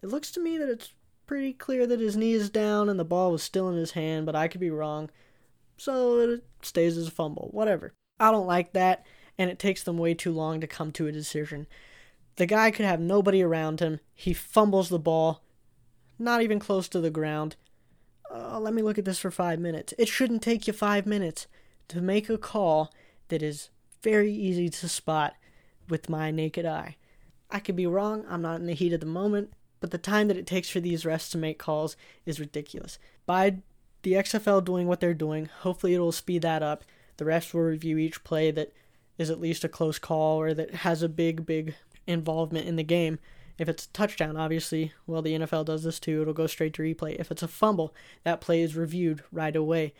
it 0.00 0.06
looks 0.06 0.30
to 0.32 0.40
me 0.40 0.56
that 0.56 0.70
it's 0.70 0.94
pretty 1.26 1.52
clear 1.52 1.86
that 1.86 2.00
his 2.00 2.16
knee 2.16 2.32
is 2.32 2.48
down 2.48 2.88
and 2.88 2.98
the 2.98 3.04
ball 3.04 3.30
was 3.30 3.42
still 3.42 3.68
in 3.68 3.76
his 3.76 3.92
hand, 3.92 4.24
but 4.24 4.34
I 4.34 4.48
could 4.48 4.60
be 4.60 4.70
wrong. 4.70 5.10
So 5.76 6.18
it 6.20 6.44
stays 6.62 6.96
as 6.96 7.08
a 7.08 7.10
fumble. 7.10 7.50
Whatever. 7.52 7.92
I 8.18 8.30
don't 8.30 8.46
like 8.46 8.72
that, 8.72 9.04
and 9.36 9.50
it 9.50 9.58
takes 9.58 9.82
them 9.82 9.98
way 9.98 10.14
too 10.14 10.32
long 10.32 10.60
to 10.62 10.66
come 10.66 10.90
to 10.92 11.06
a 11.06 11.12
decision. 11.12 11.66
The 12.36 12.46
guy 12.46 12.70
could 12.70 12.86
have 12.86 13.00
nobody 13.00 13.42
around 13.42 13.80
him. 13.80 14.00
He 14.14 14.32
fumbles 14.32 14.88
the 14.88 14.98
ball, 14.98 15.42
not 16.18 16.40
even 16.40 16.58
close 16.58 16.88
to 16.88 17.00
the 17.00 17.10
ground 17.10 17.56
oh, 18.30 18.58
let 18.60 18.74
me 18.74 18.82
look 18.82 18.98
at 18.98 19.04
this 19.04 19.18
for 19.18 19.30
five 19.30 19.58
minutes. 19.58 19.92
It 19.98 20.08
shouldn't 20.08 20.42
take 20.42 20.66
you 20.66 20.72
five 20.72 21.06
minutes 21.06 21.46
to 21.88 22.00
make 22.00 22.28
a 22.28 22.38
call 22.38 22.92
that 23.28 23.42
is 23.42 23.70
very 24.02 24.32
easy 24.32 24.68
to 24.68 24.88
spot 24.88 25.34
with 25.88 26.08
my 26.08 26.30
naked 26.30 26.64
eye. 26.64 26.96
I 27.50 27.58
could 27.58 27.76
be 27.76 27.86
wrong, 27.86 28.24
I'm 28.28 28.42
not 28.42 28.60
in 28.60 28.66
the 28.66 28.74
heat 28.74 28.92
of 28.92 29.00
the 29.00 29.06
moment, 29.06 29.52
but 29.80 29.90
the 29.90 29.98
time 29.98 30.28
that 30.28 30.36
it 30.36 30.46
takes 30.46 30.68
for 30.68 30.80
these 30.80 31.04
refs 31.04 31.30
to 31.32 31.38
make 31.38 31.58
calls 31.58 31.96
is 32.26 32.40
ridiculous. 32.40 32.98
By 33.26 33.58
the 34.02 34.12
XFL 34.12 34.64
doing 34.64 34.86
what 34.86 35.00
they're 35.00 35.14
doing, 35.14 35.46
hopefully 35.46 35.94
it 35.94 35.98
will 35.98 36.12
speed 36.12 36.42
that 36.42 36.62
up. 36.62 36.84
The 37.16 37.24
refs 37.24 37.52
will 37.52 37.62
review 37.62 37.98
each 37.98 38.24
play 38.24 38.50
that 38.50 38.72
is 39.18 39.30
at 39.30 39.40
least 39.40 39.64
a 39.64 39.68
close 39.68 39.98
call 39.98 40.40
or 40.40 40.54
that 40.54 40.76
has 40.76 41.02
a 41.02 41.08
big, 41.08 41.44
big 41.44 41.74
involvement 42.06 42.66
in 42.66 42.76
the 42.76 42.82
game, 42.82 43.18
If 43.58 43.68
it's 43.68 43.84
a 43.84 43.90
touchdown, 43.90 44.38
obviously, 44.38 44.94
well, 45.06 45.20
the 45.20 45.34
NFL 45.34 45.66
does 45.66 45.82
this 45.82 46.00
too. 46.00 46.22
It'll 46.22 46.32
go 46.32 46.46
straight 46.46 46.72
to 46.74 46.82
replay. 46.82 47.16
If 47.20 47.30
it's 47.30 47.42
a 47.42 47.48
fumble, 47.48 47.94
that 48.24 48.40
play 48.40 48.62
is 48.62 48.74
reviewed 48.74 49.22
right 49.30 49.54
away. 49.54 49.92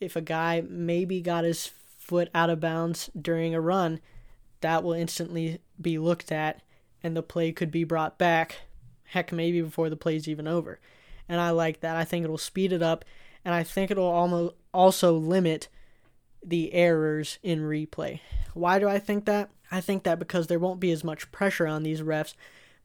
If 0.00 0.16
a 0.16 0.20
guy 0.20 0.64
maybe 0.68 1.20
got 1.20 1.44
his 1.44 1.70
foot 1.98 2.30
out 2.34 2.50
of 2.50 2.58
bounds 2.58 3.10
during 3.18 3.54
a 3.54 3.60
run, 3.60 4.00
that 4.64 4.82
will 4.82 4.94
instantly 4.94 5.60
be 5.78 5.98
looked 5.98 6.32
at 6.32 6.62
and 7.02 7.14
the 7.14 7.22
play 7.22 7.52
could 7.52 7.70
be 7.70 7.84
brought 7.84 8.16
back, 8.16 8.56
heck, 9.04 9.30
maybe 9.30 9.60
before 9.60 9.90
the 9.90 9.96
play's 9.96 10.26
even 10.26 10.48
over. 10.48 10.80
And 11.28 11.38
I 11.38 11.50
like 11.50 11.80
that. 11.80 11.96
I 11.96 12.04
think 12.04 12.24
it'll 12.24 12.38
speed 12.38 12.72
it 12.72 12.82
up 12.82 13.04
and 13.44 13.54
I 13.54 13.62
think 13.62 13.90
it'll 13.90 14.06
almost 14.06 14.54
also 14.72 15.16
limit 15.16 15.68
the 16.42 16.72
errors 16.72 17.38
in 17.42 17.60
replay. 17.60 18.20
Why 18.54 18.78
do 18.78 18.88
I 18.88 18.98
think 18.98 19.26
that? 19.26 19.50
I 19.70 19.82
think 19.82 20.02
that 20.04 20.18
because 20.18 20.46
there 20.46 20.58
won't 20.58 20.80
be 20.80 20.92
as 20.92 21.04
much 21.04 21.30
pressure 21.30 21.66
on 21.66 21.82
these 21.82 22.00
refs 22.00 22.32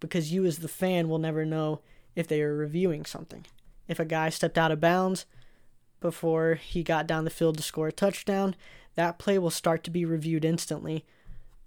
because 0.02 0.34
you 0.34 0.46
as 0.46 0.60
the 0.60 0.68
fan 0.68 1.08
will 1.08 1.18
never 1.18 1.46
know 1.46 1.80
if 2.14 2.28
they 2.28 2.42
are 2.42 2.56
reviewing 2.56 3.06
something. 3.06 3.46
If 3.88 4.02
a 4.02 4.06
guy 4.06 4.30
stepped 4.30 4.58
out 4.58 4.72
of 4.72 4.82
bounds 4.82 5.26
before 6.02 6.56
he 6.56 6.84
got 6.84 7.08
down 7.08 7.24
the 7.24 7.30
field 7.30 7.56
to 7.56 7.64
score 7.64 7.88
a 7.88 7.94
touchdown, 7.94 8.56
that 8.96 9.18
play 9.18 9.40
will 9.40 9.50
start 9.50 9.84
to 9.86 9.92
be 9.92 10.04
reviewed 10.04 10.44
instantly. 10.44 11.06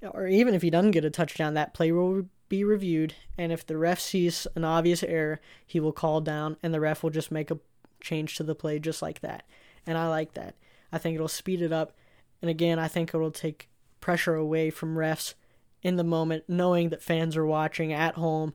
Or 0.02 0.26
even 0.26 0.54
if 0.54 0.62
he 0.62 0.70
doesn't 0.70 0.90
get 0.90 1.04
a 1.04 1.10
touchdown, 1.10 1.54
that 1.54 1.74
play 1.74 1.92
will 1.92 2.26
be 2.48 2.64
reviewed. 2.64 3.14
And 3.38 3.52
if 3.52 3.66
the 3.66 3.76
ref 3.76 4.00
sees 4.00 4.46
an 4.54 4.64
obvious 4.64 5.02
error, 5.02 5.40
he 5.66 5.80
will 5.80 5.92
call 5.92 6.20
down 6.20 6.56
and 6.62 6.74
the 6.74 6.80
ref 6.80 7.02
will 7.02 7.10
just 7.10 7.30
make 7.30 7.50
a 7.50 7.58
change 8.00 8.36
to 8.36 8.42
the 8.42 8.54
play 8.54 8.78
just 8.78 9.00
like 9.00 9.20
that. 9.20 9.44
And 9.86 9.96
I 9.96 10.08
like 10.08 10.34
that. 10.34 10.54
I 10.92 10.98
think 10.98 11.14
it'll 11.14 11.28
speed 11.28 11.62
it 11.62 11.72
up. 11.72 11.92
And 12.40 12.50
again, 12.50 12.78
I 12.78 12.88
think 12.88 13.14
it'll 13.14 13.30
take 13.30 13.70
pressure 14.00 14.34
away 14.34 14.70
from 14.70 14.96
refs 14.96 15.34
in 15.82 15.96
the 15.96 16.04
moment, 16.04 16.44
knowing 16.48 16.90
that 16.90 17.02
fans 17.02 17.36
are 17.36 17.46
watching 17.46 17.92
at 17.92 18.16
home 18.16 18.54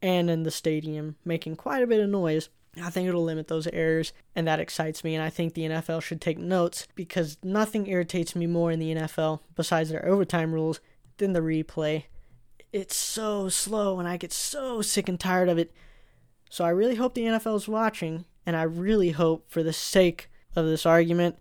and 0.00 0.30
in 0.30 0.44
the 0.44 0.50
stadium, 0.50 1.16
making 1.24 1.56
quite 1.56 1.82
a 1.82 1.86
bit 1.86 2.00
of 2.00 2.08
noise. 2.08 2.48
I 2.82 2.90
think 2.90 3.08
it'll 3.08 3.24
limit 3.24 3.48
those 3.48 3.66
errors, 3.68 4.12
and 4.34 4.46
that 4.46 4.60
excites 4.60 5.02
me. 5.02 5.14
And 5.14 5.24
I 5.24 5.30
think 5.30 5.54
the 5.54 5.62
NFL 5.62 6.02
should 6.02 6.20
take 6.20 6.38
notes 6.38 6.86
because 6.94 7.38
nothing 7.42 7.86
irritates 7.86 8.36
me 8.36 8.46
more 8.46 8.70
in 8.70 8.78
the 8.78 8.94
NFL, 8.94 9.40
besides 9.54 9.90
their 9.90 10.06
overtime 10.06 10.52
rules, 10.52 10.80
than 11.16 11.32
the 11.32 11.40
replay. 11.40 12.04
It's 12.72 12.96
so 12.96 13.48
slow, 13.48 13.98
and 13.98 14.06
I 14.06 14.16
get 14.16 14.32
so 14.32 14.82
sick 14.82 15.08
and 15.08 15.18
tired 15.18 15.48
of 15.48 15.58
it. 15.58 15.72
So 16.50 16.64
I 16.64 16.70
really 16.70 16.96
hope 16.96 17.14
the 17.14 17.22
NFL 17.22 17.56
is 17.56 17.68
watching, 17.68 18.26
and 18.44 18.56
I 18.56 18.62
really 18.62 19.10
hope, 19.12 19.50
for 19.50 19.62
the 19.62 19.72
sake 19.72 20.30
of 20.54 20.66
this 20.66 20.84
argument, 20.84 21.38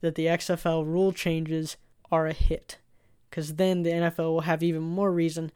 that 0.00 0.14
the 0.14 0.26
XFL 0.26 0.86
rule 0.86 1.12
changes 1.12 1.76
are 2.10 2.26
a 2.26 2.32
hit 2.32 2.78
because 3.28 3.56
then 3.56 3.82
the 3.82 3.90
NFL 3.90 4.32
will 4.32 4.40
have 4.42 4.62
even 4.62 4.82
more 4.82 5.12
reason 5.12 5.52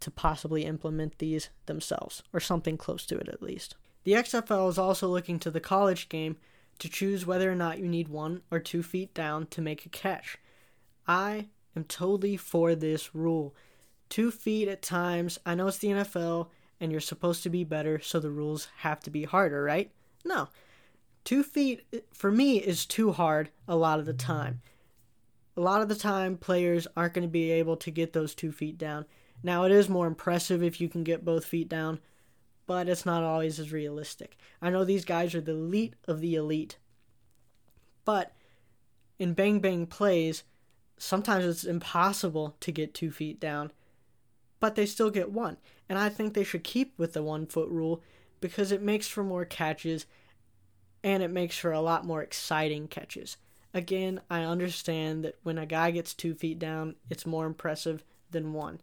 to 0.00 0.10
possibly 0.10 0.64
implement 0.64 1.18
these 1.18 1.48
themselves, 1.66 2.22
or 2.32 2.40
something 2.40 2.76
close 2.76 3.06
to 3.06 3.16
it 3.16 3.28
at 3.28 3.42
least. 3.42 3.76
The 4.04 4.12
XFL 4.12 4.68
is 4.68 4.78
also 4.78 5.08
looking 5.08 5.38
to 5.40 5.50
the 5.50 5.60
college 5.60 6.08
game 6.08 6.36
to 6.78 6.88
choose 6.88 7.26
whether 7.26 7.50
or 7.50 7.54
not 7.54 7.78
you 7.78 7.88
need 7.88 8.08
one 8.08 8.42
or 8.50 8.58
two 8.58 8.82
feet 8.82 9.14
down 9.14 9.46
to 9.48 9.62
make 9.62 9.86
a 9.86 9.88
catch. 9.88 10.38
I 11.06 11.48
am 11.76 11.84
totally 11.84 12.36
for 12.36 12.74
this 12.74 13.14
rule. 13.14 13.54
Two 14.08 14.30
feet 14.30 14.68
at 14.68 14.82
times, 14.82 15.38
I 15.46 15.54
know 15.54 15.68
it's 15.68 15.78
the 15.78 15.88
NFL 15.88 16.48
and 16.80 16.90
you're 16.90 17.00
supposed 17.00 17.42
to 17.44 17.50
be 17.50 17.64
better, 17.64 18.00
so 18.00 18.20
the 18.20 18.30
rules 18.30 18.68
have 18.78 19.00
to 19.00 19.10
be 19.10 19.24
harder, 19.24 19.62
right? 19.62 19.90
No. 20.24 20.48
Two 21.24 21.42
feet, 21.42 21.82
for 22.12 22.30
me, 22.30 22.58
is 22.58 22.84
too 22.84 23.12
hard 23.12 23.50
a 23.66 23.76
lot 23.76 23.98
of 23.98 24.06
the 24.06 24.12
time 24.12 24.60
a 25.56 25.60
lot 25.60 25.82
of 25.82 25.88
the 25.88 25.94
time 25.94 26.36
players 26.36 26.86
aren't 26.96 27.14
going 27.14 27.22
to 27.22 27.28
be 27.28 27.50
able 27.50 27.76
to 27.76 27.90
get 27.90 28.12
those 28.12 28.34
two 28.34 28.52
feet 28.52 28.78
down. 28.78 29.06
Now, 29.42 29.64
it 29.64 29.72
is 29.72 29.88
more 29.88 30.06
impressive 30.06 30.62
if 30.62 30.80
you 30.80 30.88
can 30.88 31.04
get 31.04 31.24
both 31.24 31.44
feet 31.44 31.68
down, 31.68 32.00
but 32.66 32.88
it's 32.88 33.06
not 33.06 33.22
always 33.22 33.58
as 33.58 33.72
realistic. 33.72 34.36
I 34.60 34.70
know 34.70 34.84
these 34.84 35.04
guys 35.04 35.34
are 35.34 35.40
the 35.40 35.52
elite 35.52 35.94
of 36.06 36.20
the 36.20 36.34
elite, 36.34 36.78
but 38.04 38.32
in 39.18 39.34
bang 39.34 39.60
bang 39.60 39.86
plays, 39.86 40.44
sometimes 40.96 41.44
it's 41.44 41.64
impossible 41.64 42.56
to 42.60 42.72
get 42.72 42.94
two 42.94 43.10
feet 43.10 43.38
down, 43.40 43.72
but 44.60 44.74
they 44.74 44.86
still 44.86 45.10
get 45.10 45.30
one. 45.30 45.58
And 45.88 45.98
I 45.98 46.08
think 46.08 46.34
they 46.34 46.44
should 46.44 46.64
keep 46.64 46.98
with 46.98 47.12
the 47.12 47.22
one 47.22 47.46
foot 47.46 47.68
rule 47.68 48.02
because 48.40 48.72
it 48.72 48.82
makes 48.82 49.06
for 49.06 49.22
more 49.22 49.44
catches 49.44 50.06
and 51.02 51.22
it 51.22 51.30
makes 51.30 51.58
for 51.58 51.72
a 51.72 51.80
lot 51.80 52.06
more 52.06 52.22
exciting 52.22 52.88
catches. 52.88 53.36
Again, 53.74 54.20
I 54.30 54.42
understand 54.42 55.24
that 55.24 55.36
when 55.42 55.58
a 55.58 55.66
guy 55.66 55.90
gets 55.90 56.14
two 56.14 56.34
feet 56.34 56.58
down, 56.58 56.94
it's 57.10 57.26
more 57.26 57.44
impressive 57.44 58.04
than 58.30 58.52
one. 58.52 58.80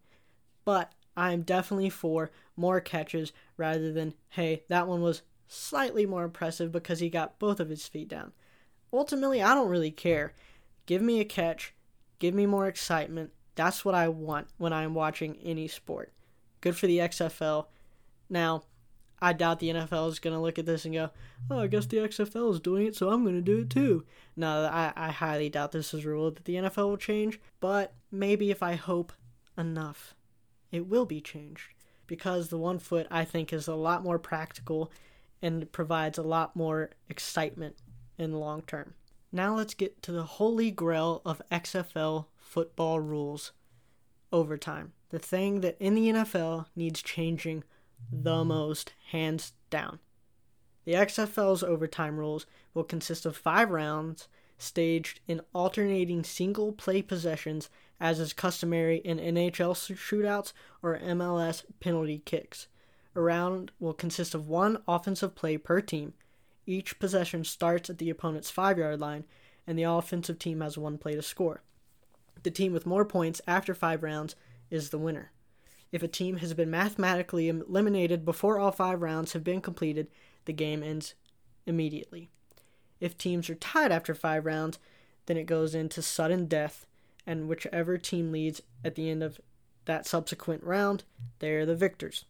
But 0.66 0.92
I'm 1.18 1.42
definitely 1.42 1.90
for 1.90 2.30
more 2.56 2.80
catches 2.80 3.34
rather 3.62 3.94
than, 3.94 4.16
hey, 4.30 4.64
that 4.68 4.88
one 4.88 5.02
was 5.02 5.22
slightly 5.48 6.06
more 6.06 6.24
impressive 6.24 6.72
because 6.72 7.00
he 7.00 7.10
got 7.10 7.38
both 7.38 7.60
of 7.60 7.70
his 7.70 7.88
feet 7.88 8.08
down. 8.08 8.32
Ultimately, 8.92 9.42
I 9.42 9.54
don't 9.54 9.70
really 9.70 9.92
care. 9.92 10.34
Give 10.88 11.02
me 11.02 11.20
a 11.20 11.26
catch, 11.26 11.76
give 12.20 12.34
me 12.34 12.48
more 12.48 12.68
excitement. 12.68 13.32
That's 13.56 13.86
what 13.86 13.94
I 13.94 14.08
want 14.08 14.48
when 14.58 14.74
I'm 14.74 14.96
watching 14.96 15.38
any 15.44 15.68
sport. 15.68 16.12
Good 16.60 16.76
for 16.76 16.88
the 16.88 16.98
XFL. 16.98 17.68
Now, 18.30 18.64
I 19.22 19.34
doubt 19.34 19.60
the 19.60 19.70
NFL 19.70 20.10
is 20.10 20.20
going 20.20 20.34
to 20.34 20.42
look 20.42 20.58
at 20.58 20.66
this 20.66 20.84
and 20.84 20.96
go, 20.96 21.12
oh, 21.52 21.60
I 21.60 21.68
guess 21.68 21.86
the 21.86 21.98
XFL 21.98 22.52
is 22.54 22.60
doing 22.60 22.88
it, 22.88 22.96
so 22.96 23.10
I'm 23.10 23.24
going 23.24 23.36
to 23.36 23.42
do 23.42 23.60
it 23.60 23.70
too. 23.70 24.04
No, 24.36 24.66
I, 24.66 24.92
I 24.96 25.12
highly 25.12 25.50
doubt 25.50 25.72
this 25.74 25.94
is 25.94 26.04
a 26.04 26.10
rule 26.10 26.32
that 26.32 26.46
the 26.46 26.56
NFL 26.56 26.90
will 26.90 26.98
change, 26.98 27.40
but 27.60 27.94
maybe 28.12 28.50
if 28.50 28.64
I 28.64 28.74
hope 28.74 29.14
enough, 29.58 30.16
it 30.72 30.88
will 30.88 31.06
be 31.06 31.22
changed. 31.22 31.70
Because 32.08 32.50
the 32.50 32.58
one 32.58 32.80
foot, 32.80 33.08
I 33.10 33.26
think, 33.26 33.54
is 33.54 33.68
a 33.68 33.76
lot 33.76 34.04
more 34.04 34.20
practical 34.20 34.92
and 35.42 35.72
provides 35.72 36.18
a 36.18 36.24
lot 36.24 36.56
more 36.56 36.92
excitement 37.10 37.76
in 38.18 38.32
the 38.32 38.38
long 38.38 38.62
term. 38.64 38.94
Now 39.32 39.56
let's 39.56 39.74
get 39.74 40.02
to 40.04 40.12
the 40.12 40.24
holy 40.24 40.72
grail 40.72 41.22
of 41.26 41.42
XFL 41.52 42.26
football 42.38 43.00
rules 43.00 43.54
overtime. 44.32 44.94
The 45.10 45.20
thing 45.20 45.62
that 45.62 45.78
in 45.80 45.96
the 45.96 46.10
NFL 46.10 46.68
needs 46.76 47.02
changing 47.02 47.64
the 48.12 48.44
most, 48.44 48.94
hands 49.12 49.54
down. 49.70 50.00
The 50.86 50.94
XFL's 50.94 51.64
overtime 51.64 52.18
rules 52.18 52.46
will 52.74 52.84
consist 52.84 53.26
of 53.26 53.38
five 53.38 53.70
rounds 53.70 54.28
staged 54.58 55.20
in 55.28 55.42
alternating 55.54 56.24
single 56.24 56.72
play 56.72 57.02
possessions, 57.02 57.70
as 58.02 58.20
is 58.20 58.34
customary 58.34 58.98
in 58.98 59.20
NHL 59.20 59.76
shootouts 59.96 60.54
or 60.82 60.98
MLS 60.98 61.64
penalty 61.80 62.24
kicks. 62.26 62.68
A 63.16 63.22
round 63.22 63.72
will 63.80 63.94
consist 63.94 64.34
of 64.34 64.48
one 64.48 64.82
offensive 64.88 65.36
play 65.36 65.58
per 65.58 65.82
team. 65.82 66.14
Each 66.66 66.98
possession 66.98 67.44
starts 67.44 67.92
at 67.92 68.00
the 68.00 68.10
opponent's 68.10 68.50
five 68.50 68.80
yard 68.80 69.00
line, 69.00 69.26
and 69.68 69.78
the 69.78 69.84
offensive 69.84 70.40
team 70.40 70.62
has 70.62 70.78
one 70.78 70.98
play 70.98 71.14
to 71.14 71.22
score. 71.22 71.62
The 72.42 72.50
team 72.50 72.74
with 72.74 72.88
more 72.88 73.06
points 73.06 73.40
after 73.48 73.76
five 73.76 74.02
rounds 74.02 74.36
is 74.72 74.90
the 74.90 74.98
winner. 74.98 75.32
If 75.92 76.02
a 76.02 76.08
team 76.08 76.38
has 76.38 76.56
been 76.56 76.72
mathematically 76.72 77.50
eliminated 77.50 78.26
before 78.26 78.58
all 78.58 78.72
five 78.72 79.02
rounds 79.02 79.34
have 79.34 79.44
been 79.44 79.62
completed, 79.62 80.08
the 80.46 80.54
game 80.54 80.82
ends 80.82 81.14
immediately. 81.68 82.32
If 83.00 83.18
teams 83.18 83.50
are 83.50 83.56
tied 83.56 83.92
after 83.92 84.16
five 84.16 84.46
rounds, 84.46 84.80
then 85.28 85.38
it 85.38 85.46
goes 85.46 85.76
into 85.76 86.02
sudden 86.02 86.48
death, 86.48 86.88
and 87.26 87.48
whichever 87.48 87.98
team 87.98 88.32
leads 88.32 88.62
at 88.84 88.96
the 88.96 89.10
end 89.10 89.24
of 89.24 89.40
that 89.86 90.06
subsequent 90.06 90.64
round, 90.64 91.04
they 91.40 91.52
are 91.52 91.66
the 91.66 91.76
victors. 91.76 92.26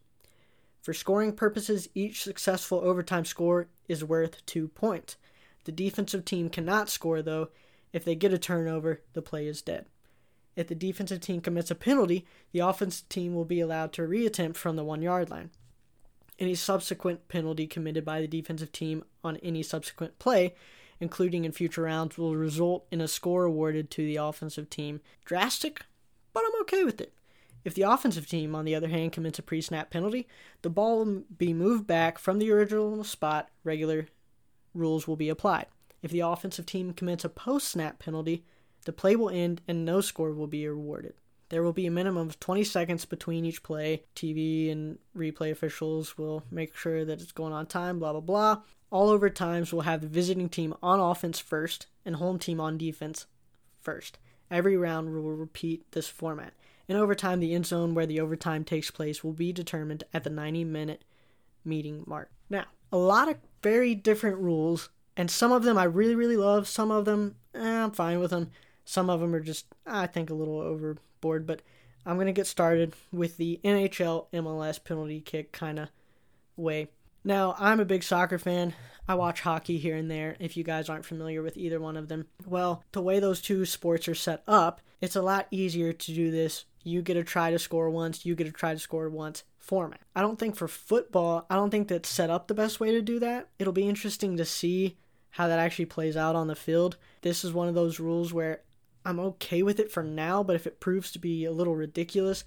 For 0.82 0.94
scoring 0.94 1.34
purposes, 1.34 1.90
each 1.94 2.24
successful 2.24 2.80
overtime 2.80 3.26
score 3.26 3.68
is 3.88 4.04
worth 4.04 4.46
two 4.46 4.68
points. 4.70 5.16
The 5.66 5.72
defensive 5.72 6.26
team 6.26 6.50
cannot 6.50 6.90
score, 6.90 7.22
though. 7.22 7.50
If 7.94 8.04
they 8.04 8.16
get 8.16 8.34
a 8.34 8.40
turnover, 8.40 9.02
the 9.14 9.22
play 9.22 9.48
is 9.48 9.62
dead. 9.62 9.86
If 10.56 10.68
the 10.68 10.76
defensive 10.76 11.22
team 11.22 11.40
commits 11.42 11.72
a 11.72 11.76
penalty, 11.76 12.26
the 12.52 12.60
offensive 12.60 13.08
team 13.10 13.36
will 13.36 13.46
be 13.46 13.60
allowed 13.60 13.94
to 13.94 14.02
reattempt 14.02 14.56
from 14.56 14.76
the 14.76 14.84
one 14.84 15.02
yard 15.02 15.30
line. 15.30 15.52
Any 16.40 16.56
subsequent 16.56 17.28
penalty 17.28 17.68
committed 17.68 18.04
by 18.04 18.20
the 18.20 18.28
defensive 18.28 18.72
team 18.72 19.04
on 19.24 19.38
any 19.38 19.62
subsequent 19.62 20.18
play, 20.18 20.56
including 21.02 21.44
in 21.44 21.52
future 21.52 21.82
rounds, 21.82 22.18
will 22.18 22.36
result 22.36 22.86
in 22.92 23.02
a 23.02 23.08
score 23.08 23.44
awarded 23.44 23.92
to 23.92 24.06
the 24.06 24.16
offensive 24.16 24.70
team. 24.70 25.02
Drastic, 25.26 25.82
but 26.32 26.44
I'm 26.46 26.62
okay 26.62 26.84
with 26.84 27.02
it. 27.02 27.14
If 27.64 27.76
the 27.76 27.84
offensive 27.84 28.28
team, 28.28 28.56
on 28.56 28.66
the 28.66 28.76
other 28.76 28.88
hand, 28.88 29.12
commits 29.12 29.40
a 29.40 29.44
pre 29.44 29.62
snap 29.62 29.90
penalty, 29.90 30.28
the 30.62 30.70
ball 30.70 31.00
will 31.00 31.24
be 31.38 31.54
moved 31.54 31.86
back 31.86 32.18
from 32.18 32.40
the 32.40 32.52
original 32.52 33.04
spot. 33.04 33.50
Regular 33.64 34.08
rules 34.74 35.08
will 35.08 35.18
be 35.18 35.30
applied. 35.30 35.68
If 36.02 36.12
the 36.12 36.22
offensive 36.22 36.66
team 36.66 36.94
commits 36.94 37.26
a 37.26 37.30
post 37.30 37.68
snap 37.68 38.00
penalty, 38.00 38.46
the 38.86 38.94
play 38.94 39.16
will 39.16 39.30
end 39.30 39.62
and 39.68 39.86
no 39.86 40.02
score 40.02 40.34
will 40.34 40.48
be 40.48 40.66
awarded. 40.66 41.14
There 41.50 41.62
will 41.62 41.74
be 41.74 41.86
a 41.86 41.92
minimum 41.92 42.30
of 42.30 42.40
20 42.40 42.64
seconds 42.64 43.06
between 43.06 43.46
each 43.46 43.62
play. 43.62 44.04
TV 44.16 44.72
and 44.72 44.98
replay 45.16 45.52
officials 45.52 46.18
will 46.18 46.44
make 46.50 46.76
sure 46.76 47.04
that 47.04 47.22
it's 47.22 47.34
going 47.34 47.54
on 47.54 47.66
time, 47.66 48.00
blah, 48.00 48.14
blah, 48.14 48.22
blah. 48.22 48.62
All 48.92 49.18
overtimes 49.18 49.74
will 49.74 49.82
have 49.82 50.02
the 50.02 50.08
visiting 50.08 50.50
team 50.50 50.76
on 50.84 51.00
offense 51.00 51.40
first 51.40 51.88
and 52.06 52.18
home 52.18 52.38
team 52.38 52.60
on 52.60 52.78
defense 52.78 53.26
first. 53.80 54.20
Every 54.52 54.76
round 54.76 55.14
will 55.14 55.32
repeat 55.32 55.90
this 55.94 56.10
format. 56.10 56.54
In 56.90 56.98
overtime, 56.98 57.40
the 57.40 57.56
end 57.56 57.66
zone 57.66 57.96
where 57.96 58.06
the 58.06 58.20
overtime 58.20 58.66
takes 58.66 58.92
place 58.92 59.24
will 59.24 59.32
be 59.32 59.54
determined 59.54 60.04
at 60.14 60.26
the 60.26 60.30
90 60.30 60.66
minute 60.66 61.06
meeting 61.64 62.04
mark. 62.06 62.30
Now, 62.50 62.66
a 62.92 62.98
lot 62.98 63.30
of 63.30 63.38
very 63.64 63.96
different 63.96 64.40
rules, 64.40 64.90
and 65.16 65.32
some 65.32 65.54
of 65.54 65.64
them 65.64 65.78
I 65.78 65.86
really, 65.86 66.16
really 66.16 66.36
love. 66.36 66.68
Some 66.68 66.92
of 66.92 67.06
them, 67.06 67.36
eh, 67.56 67.84
I'm 67.84 67.92
fine 67.92 68.20
with 68.20 68.32
them. 68.32 68.52
Some 68.84 69.10
of 69.10 69.22
them 69.22 69.34
are 69.34 69.40
just, 69.40 69.68
I 69.86 70.06
think, 70.08 70.30
a 70.30 70.34
little 70.34 70.60
overboard. 70.60 71.48
But 71.48 71.62
I'm 72.06 72.16
going 72.16 72.28
to 72.28 72.34
get 72.34 72.48
started 72.48 72.94
with 73.14 73.38
the 73.38 73.62
NHL 73.64 74.26
MLS 74.34 74.84
penalty 74.84 75.22
kick 75.22 75.54
kind 75.54 75.80
of 75.80 75.90
way. 76.58 76.90
Now, 77.24 77.56
I'm 77.60 77.80
a 77.80 77.86
big 77.86 78.04
soccer 78.04 78.40
fan. 78.40 78.74
I 79.08 79.16
watch 79.16 79.42
hockey 79.42 79.78
here 79.78 79.96
and 79.96 80.10
there 80.10 80.36
if 80.40 80.56
you 80.56 80.64
guys 80.64 80.90
aren't 80.90 81.06
familiar 81.06 81.42
with 81.42 81.58
either 81.58 81.80
one 81.80 81.98
of 81.98 82.08
them. 82.08 82.28
Well, 82.46 82.84
the 82.94 83.02
way 83.02 83.20
those 83.20 83.42
two 83.42 83.66
sports 83.66 84.08
are 84.08 84.16
set 84.16 84.44
up, 84.48 84.82
it's 85.02 85.16
a 85.16 85.22
lot 85.22 85.48
easier 85.52 85.94
to 85.94 86.14
do 86.14 86.32
this. 86.32 86.66
You 86.84 87.02
get 87.02 87.18
a 87.18 87.24
try 87.24 87.52
to 87.52 87.60
score 87.60 87.90
once, 87.90 88.26
you 88.26 88.36
get 88.36 88.48
a 88.48 88.52
try 88.52 88.74
to 88.74 88.80
score 88.80 89.10
once 89.10 89.44
format. 89.60 90.02
I 90.16 90.22
don't 90.22 90.40
think 90.40 90.56
for 90.56 90.68
football, 90.68 91.46
I 91.50 91.56
don't 91.56 91.70
think 91.70 91.88
that's 91.88 92.10
set 92.10 92.30
up 92.30 92.48
the 92.48 92.54
best 92.54 92.80
way 92.80 92.92
to 92.92 93.02
do 93.02 93.20
that. 93.20 93.50
It'll 93.60 93.74
be 93.74 93.88
interesting 93.88 94.38
to 94.38 94.46
see 94.46 94.98
how 95.32 95.48
that 95.48 95.60
actually 95.60 95.86
plays 95.86 96.18
out 96.18 96.36
on 96.36 96.48
the 96.48 96.56
field. 96.56 96.98
This 97.22 97.44
is 97.44 97.54
one 97.54 97.68
of 97.68 97.76
those 97.76 98.00
rules 98.00 98.34
where 98.34 98.62
I'm 99.06 99.20
okay 99.20 99.64
with 99.64 99.80
it 99.80 99.92
for 99.92 100.04
now, 100.04 100.44
but 100.44 100.56
if 100.56 100.66
it 100.66 100.80
proves 100.80 101.12
to 101.12 101.20
be 101.20 101.46
a 101.46 101.52
little 101.52 101.76
ridiculous, 101.76 102.44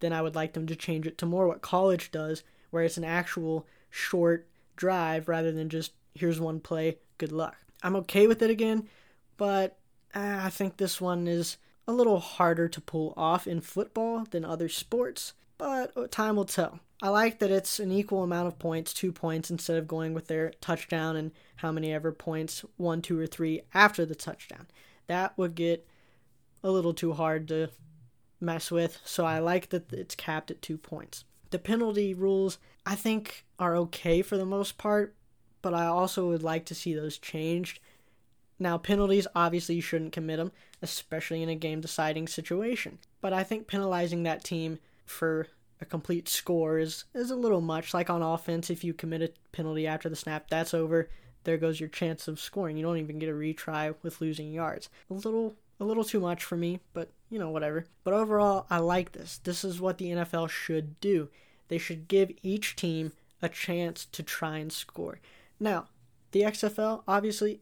then 0.00 0.12
I 0.12 0.22
would 0.22 0.34
like 0.34 0.52
them 0.52 0.66
to 0.66 0.76
change 0.76 1.06
it 1.06 1.18
to 1.18 1.26
more 1.26 1.46
what 1.46 1.62
college 1.62 2.10
does, 2.10 2.42
where 2.70 2.82
it's 2.82 2.96
an 2.96 3.04
actual 3.04 3.66
short 3.96 4.46
drive 4.76 5.28
rather 5.28 5.50
than 5.50 5.68
just 5.68 5.92
here's 6.14 6.38
one 6.38 6.60
play, 6.60 6.98
good 7.18 7.32
luck. 7.32 7.56
I'm 7.82 7.96
okay 7.96 8.26
with 8.26 8.42
it 8.42 8.50
again, 8.50 8.88
but 9.36 9.78
uh, 10.14 10.40
I 10.42 10.50
think 10.50 10.76
this 10.76 11.00
one 11.00 11.26
is 11.26 11.56
a 11.88 11.92
little 11.92 12.20
harder 12.20 12.68
to 12.68 12.80
pull 12.80 13.14
off 13.16 13.46
in 13.46 13.60
football 13.60 14.26
than 14.30 14.44
other 14.44 14.68
sports, 14.68 15.34
but 15.58 15.96
uh, 15.96 16.06
time 16.08 16.36
will 16.36 16.44
tell. 16.44 16.80
I 17.02 17.10
like 17.10 17.38
that 17.38 17.50
it's 17.50 17.78
an 17.78 17.92
equal 17.92 18.22
amount 18.22 18.48
of 18.48 18.58
points, 18.58 18.92
two 18.94 19.12
points, 19.12 19.50
instead 19.50 19.76
of 19.76 19.88
going 19.88 20.14
with 20.14 20.28
their 20.28 20.52
touchdown 20.60 21.16
and 21.16 21.32
how 21.56 21.70
many 21.70 21.92
ever 21.92 22.10
points, 22.12 22.64
one, 22.76 23.02
two, 23.02 23.18
or 23.20 23.26
three 23.26 23.62
after 23.74 24.06
the 24.06 24.14
touchdown. 24.14 24.66
That 25.06 25.36
would 25.36 25.54
get 25.54 25.86
a 26.62 26.70
little 26.70 26.94
too 26.94 27.12
hard 27.12 27.48
to 27.48 27.70
mess 28.40 28.70
with, 28.70 28.98
so 29.04 29.24
I 29.24 29.38
like 29.38 29.68
that 29.70 29.92
it's 29.92 30.14
capped 30.14 30.50
at 30.50 30.62
two 30.62 30.78
points. 30.78 31.24
The 31.50 31.58
penalty 31.58 32.14
rules, 32.14 32.58
I 32.86 32.94
think, 32.94 33.44
are 33.58 33.76
okay 33.76 34.22
for 34.22 34.36
the 34.36 34.46
most 34.46 34.78
part, 34.78 35.16
but 35.60 35.74
I 35.74 35.86
also 35.86 36.28
would 36.28 36.44
like 36.44 36.64
to 36.66 36.74
see 36.74 36.94
those 36.94 37.18
changed. 37.18 37.80
Now, 38.58 38.78
penalties, 38.78 39.26
obviously, 39.34 39.74
you 39.74 39.82
shouldn't 39.82 40.12
commit 40.12 40.38
them, 40.38 40.52
especially 40.80 41.42
in 41.42 41.48
a 41.48 41.56
game 41.56 41.80
deciding 41.80 42.28
situation. 42.28 42.98
But 43.20 43.32
I 43.32 43.42
think 43.42 43.66
penalizing 43.66 44.22
that 44.22 44.44
team 44.44 44.78
for 45.04 45.48
a 45.80 45.84
complete 45.84 46.28
score 46.28 46.78
is, 46.78 47.04
is 47.12 47.30
a 47.30 47.36
little 47.36 47.60
much. 47.60 47.92
Like 47.92 48.08
on 48.08 48.22
offense, 48.22 48.70
if 48.70 48.84
you 48.84 48.94
commit 48.94 49.22
a 49.22 49.32
penalty 49.52 49.86
after 49.86 50.08
the 50.08 50.16
snap, 50.16 50.48
that's 50.48 50.72
over. 50.72 51.10
There 51.44 51.58
goes 51.58 51.80
your 51.80 51.88
chance 51.88 52.28
of 52.28 52.40
scoring. 52.40 52.76
You 52.76 52.84
don't 52.84 52.98
even 52.98 53.18
get 53.18 53.28
a 53.28 53.32
retry 53.32 53.94
with 54.02 54.20
losing 54.20 54.52
yards. 54.52 54.88
A 55.10 55.14
little 55.14 55.56
a 55.78 55.84
little 55.84 56.04
too 56.04 56.20
much 56.20 56.42
for 56.42 56.56
me, 56.56 56.80
but 56.94 57.10
you 57.30 57.38
know, 57.38 57.50
whatever. 57.50 57.84
But 58.04 58.14
overall, 58.14 58.66
I 58.70 58.78
like 58.78 59.12
this. 59.12 59.38
This 59.38 59.64
is 59.64 59.80
what 59.80 59.98
the 59.98 60.10
NFL 60.12 60.48
should 60.48 60.98
do. 61.00 61.28
They 61.68 61.78
should 61.78 62.08
give 62.08 62.32
each 62.42 62.76
team 62.76 63.12
a 63.42 63.48
chance 63.48 64.06
to 64.06 64.22
try 64.22 64.58
and 64.58 64.72
score. 64.72 65.20
Now, 65.58 65.86
the 66.32 66.42
XFL, 66.42 67.02
obviously, 67.06 67.60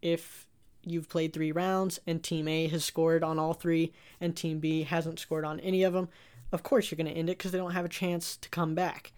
if 0.00 0.46
you've 0.84 1.08
played 1.08 1.32
three 1.32 1.52
rounds 1.52 2.00
and 2.06 2.22
Team 2.22 2.48
A 2.48 2.66
has 2.68 2.84
scored 2.84 3.22
on 3.22 3.38
all 3.38 3.54
three 3.54 3.92
and 4.20 4.36
Team 4.36 4.58
B 4.58 4.82
hasn't 4.82 5.18
scored 5.18 5.44
on 5.44 5.60
any 5.60 5.82
of 5.82 5.92
them, 5.92 6.08
of 6.50 6.62
course 6.62 6.90
you're 6.90 6.96
going 6.96 7.12
to 7.12 7.18
end 7.18 7.30
it 7.30 7.38
because 7.38 7.52
they 7.52 7.58
don't 7.58 7.72
have 7.72 7.84
a 7.84 7.90
chance 7.90 8.36
to 8.36 8.48
come 8.48 8.74
back. 8.74 9.12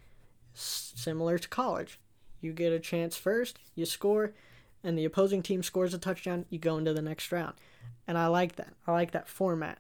S- 0.55 0.93
similar 0.95 1.39
to 1.39 1.49
college. 1.49 1.99
You 2.41 2.53
get 2.53 2.73
a 2.73 2.79
chance 2.79 3.17
first, 3.17 3.59
you 3.75 3.87
score, 3.87 4.35
and 4.83 4.99
the 4.99 5.07
opposing 5.07 5.43
team 5.43 5.63
scores 5.63 5.95
a 5.95 5.99
touchdown, 5.99 6.45
you 6.51 6.59
go 6.59 6.77
into 6.77 6.93
the 6.93 7.03
next 7.03 7.33
round. 7.33 7.55
And 8.07 8.19
I 8.19 8.27
like 8.27 8.57
that. 8.57 8.75
I 8.87 8.93
like 8.93 9.13
that 9.13 9.29
format. 9.29 9.79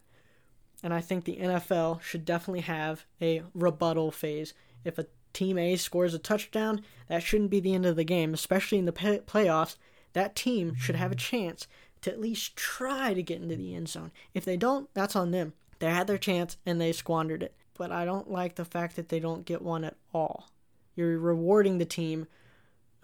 And 0.84 0.92
I 0.92 1.00
think 1.00 1.24
the 1.24 1.38
NFL 1.38 2.02
should 2.02 2.26
definitely 2.26 2.60
have 2.60 3.06
a 3.20 3.42
rebuttal 3.54 4.10
phase. 4.10 4.52
If 4.84 4.98
a 4.98 5.06
team 5.32 5.56
A 5.56 5.76
scores 5.76 6.12
a 6.12 6.18
touchdown, 6.18 6.82
that 7.08 7.22
shouldn't 7.22 7.50
be 7.50 7.58
the 7.58 7.74
end 7.74 7.86
of 7.86 7.96
the 7.96 8.04
game, 8.04 8.34
especially 8.34 8.78
in 8.78 8.84
the 8.84 8.92
pay- 8.92 9.20
playoffs. 9.20 9.76
That 10.12 10.36
team 10.36 10.74
should 10.74 10.96
have 10.96 11.10
a 11.10 11.16
chance 11.16 11.66
to 12.02 12.12
at 12.12 12.20
least 12.20 12.54
try 12.54 13.14
to 13.14 13.22
get 13.22 13.40
into 13.40 13.56
the 13.56 13.74
end 13.74 13.88
zone. 13.88 14.12
If 14.34 14.44
they 14.44 14.58
don't, 14.58 14.92
that's 14.92 15.16
on 15.16 15.30
them. 15.30 15.54
They 15.78 15.88
had 15.88 16.06
their 16.06 16.18
chance 16.18 16.58
and 16.66 16.78
they 16.78 16.92
squandered 16.92 17.42
it. 17.42 17.54
But 17.78 17.90
I 17.90 18.04
don't 18.04 18.30
like 18.30 18.56
the 18.56 18.66
fact 18.66 18.96
that 18.96 19.08
they 19.08 19.20
don't 19.20 19.46
get 19.46 19.62
one 19.62 19.84
at 19.84 19.96
all. 20.12 20.50
You're 20.94 21.18
rewarding 21.18 21.78
the 21.78 21.86
team, 21.86 22.26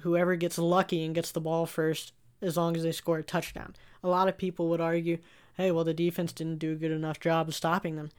whoever 0.03 0.37
gets 0.37 0.59
lucky 0.59 1.03
and 1.03 1.15
gets 1.15 1.33
the 1.33 1.41
ball 1.41 1.65
first, 1.65 2.13
as 2.43 2.59
long 2.59 2.77
as 2.77 2.83
they 2.83 2.93
score 2.93 3.19
a 3.19 3.23
touchdown. 3.23 3.75
A 4.05 4.09
lot 4.09 4.29
of 4.29 4.37
people 4.37 4.69
would 4.69 4.83
argue, 4.83 5.17
hey, 5.61 5.71
well, 5.71 5.85
the 5.85 5.93
defense 5.93 6.33
didn't 6.33 6.59
do 6.59 6.73
a 6.73 6.77
good 6.77 6.91
enough 6.91 7.21
job 7.21 7.49
of 7.49 7.55
stopping 7.55 7.97
them. 7.97 8.11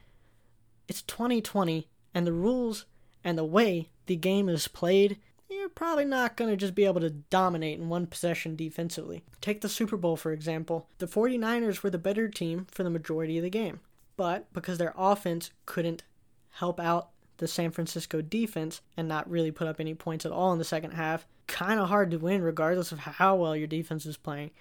It's 0.86 1.02
2020, 1.02 1.88
and 2.14 2.26
the 2.26 2.32
rules 2.32 2.86
and 3.24 3.36
the 3.36 3.44
way 3.44 3.90
the 4.06 4.16
game 4.16 4.48
is 4.48 4.68
played, 4.68 5.18
you're 5.50 5.68
probably 5.68 6.04
not 6.04 6.36
going 6.36 6.50
to 6.50 6.56
just 6.56 6.74
be 6.74 6.84
able 6.84 7.00
to 7.00 7.10
dominate 7.10 7.78
in 7.78 7.88
one 7.88 8.06
possession 8.06 8.56
defensively. 8.56 9.22
Take 9.40 9.60
the 9.60 9.68
Super 9.68 9.96
Bowl, 9.96 10.16
for 10.16 10.32
example. 10.32 10.88
The 10.98 11.06
49ers 11.06 11.82
were 11.82 11.90
the 11.90 11.98
better 11.98 12.28
team 12.28 12.66
for 12.70 12.84
the 12.84 12.90
majority 12.90 13.38
of 13.38 13.44
the 13.44 13.50
game, 13.50 13.80
but 14.16 14.52
because 14.52 14.78
their 14.78 14.94
offense 14.96 15.50
couldn't 15.66 16.04
help 16.50 16.78
out 16.78 17.08
the 17.38 17.48
San 17.48 17.70
Francisco 17.70 18.22
defense 18.22 18.82
and 18.96 19.08
not 19.08 19.28
really 19.28 19.50
put 19.50 19.66
up 19.66 19.80
any 19.80 19.94
points 19.94 20.24
at 20.24 20.32
all 20.32 20.52
in 20.52 20.58
the 20.58 20.64
second 20.64 20.92
half, 20.92 21.26
kind 21.48 21.80
of 21.80 21.88
hard 21.88 22.10
to 22.12 22.18
win 22.18 22.42
regardless 22.42 22.92
of 22.92 23.00
how 23.00 23.34
well 23.34 23.56
your 23.56 23.66
defense 23.66 24.06
is 24.06 24.16
playing. 24.16 24.52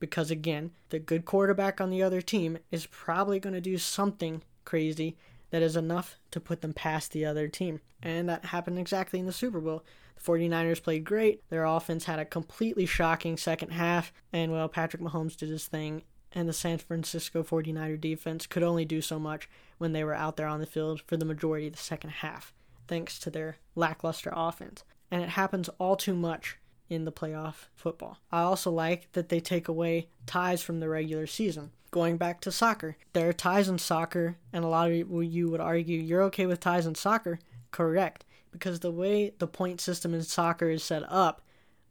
Because 0.00 0.30
again, 0.30 0.72
the 0.90 0.98
good 0.98 1.24
quarterback 1.24 1.80
on 1.80 1.90
the 1.90 2.02
other 2.02 2.20
team 2.20 2.58
is 2.70 2.86
probably 2.86 3.40
going 3.40 3.54
to 3.54 3.60
do 3.60 3.78
something 3.78 4.42
crazy 4.64 5.16
that 5.50 5.62
is 5.62 5.76
enough 5.76 6.16
to 6.32 6.40
put 6.40 6.60
them 6.60 6.72
past 6.72 7.12
the 7.12 7.24
other 7.24 7.48
team. 7.48 7.80
And 8.02 8.28
that 8.28 8.46
happened 8.46 8.78
exactly 8.78 9.20
in 9.20 9.26
the 9.26 9.32
Super 9.32 9.60
Bowl. 9.60 9.84
The 10.16 10.20
49ers 10.20 10.82
played 10.82 11.04
great. 11.04 11.48
Their 11.48 11.64
offense 11.64 12.04
had 12.04 12.18
a 12.18 12.24
completely 12.24 12.86
shocking 12.86 13.36
second 13.36 13.70
half. 13.70 14.12
And, 14.32 14.52
well, 14.52 14.68
Patrick 14.68 15.02
Mahomes 15.02 15.36
did 15.36 15.48
his 15.48 15.66
thing. 15.66 16.02
And 16.32 16.48
the 16.48 16.52
San 16.52 16.78
Francisco 16.78 17.44
49er 17.44 18.00
defense 18.00 18.46
could 18.48 18.64
only 18.64 18.84
do 18.84 19.00
so 19.00 19.20
much 19.20 19.48
when 19.78 19.92
they 19.92 20.02
were 20.02 20.14
out 20.14 20.36
there 20.36 20.48
on 20.48 20.58
the 20.58 20.66
field 20.66 21.00
for 21.06 21.16
the 21.16 21.24
majority 21.24 21.68
of 21.68 21.74
the 21.74 21.78
second 21.78 22.10
half, 22.10 22.52
thanks 22.88 23.20
to 23.20 23.30
their 23.30 23.58
lackluster 23.76 24.32
offense. 24.34 24.82
And 25.10 25.22
it 25.22 25.30
happens 25.30 25.68
all 25.78 25.94
too 25.94 26.14
much 26.14 26.58
in 26.94 27.04
the 27.04 27.12
playoff 27.12 27.66
football. 27.74 28.18
I 28.32 28.42
also 28.42 28.70
like 28.70 29.12
that 29.12 29.28
they 29.28 29.40
take 29.40 29.68
away 29.68 30.08
ties 30.26 30.62
from 30.62 30.80
the 30.80 30.88
regular 30.88 31.26
season. 31.26 31.70
Going 31.90 32.16
back 32.16 32.40
to 32.40 32.50
soccer, 32.50 32.96
there 33.12 33.28
are 33.28 33.32
ties 33.32 33.68
in 33.68 33.78
soccer, 33.78 34.36
and 34.52 34.64
a 34.64 34.68
lot 34.68 34.90
of 34.90 35.24
you 35.24 35.50
would 35.50 35.60
argue 35.60 36.00
you're 36.00 36.22
okay 36.22 36.46
with 36.46 36.60
ties 36.60 36.86
in 36.86 36.94
soccer. 36.94 37.38
Correct, 37.70 38.24
because 38.50 38.80
the 38.80 38.90
way 38.90 39.32
the 39.38 39.46
point 39.46 39.80
system 39.80 40.14
in 40.14 40.22
soccer 40.22 40.70
is 40.70 40.82
set 40.82 41.02
up, 41.10 41.42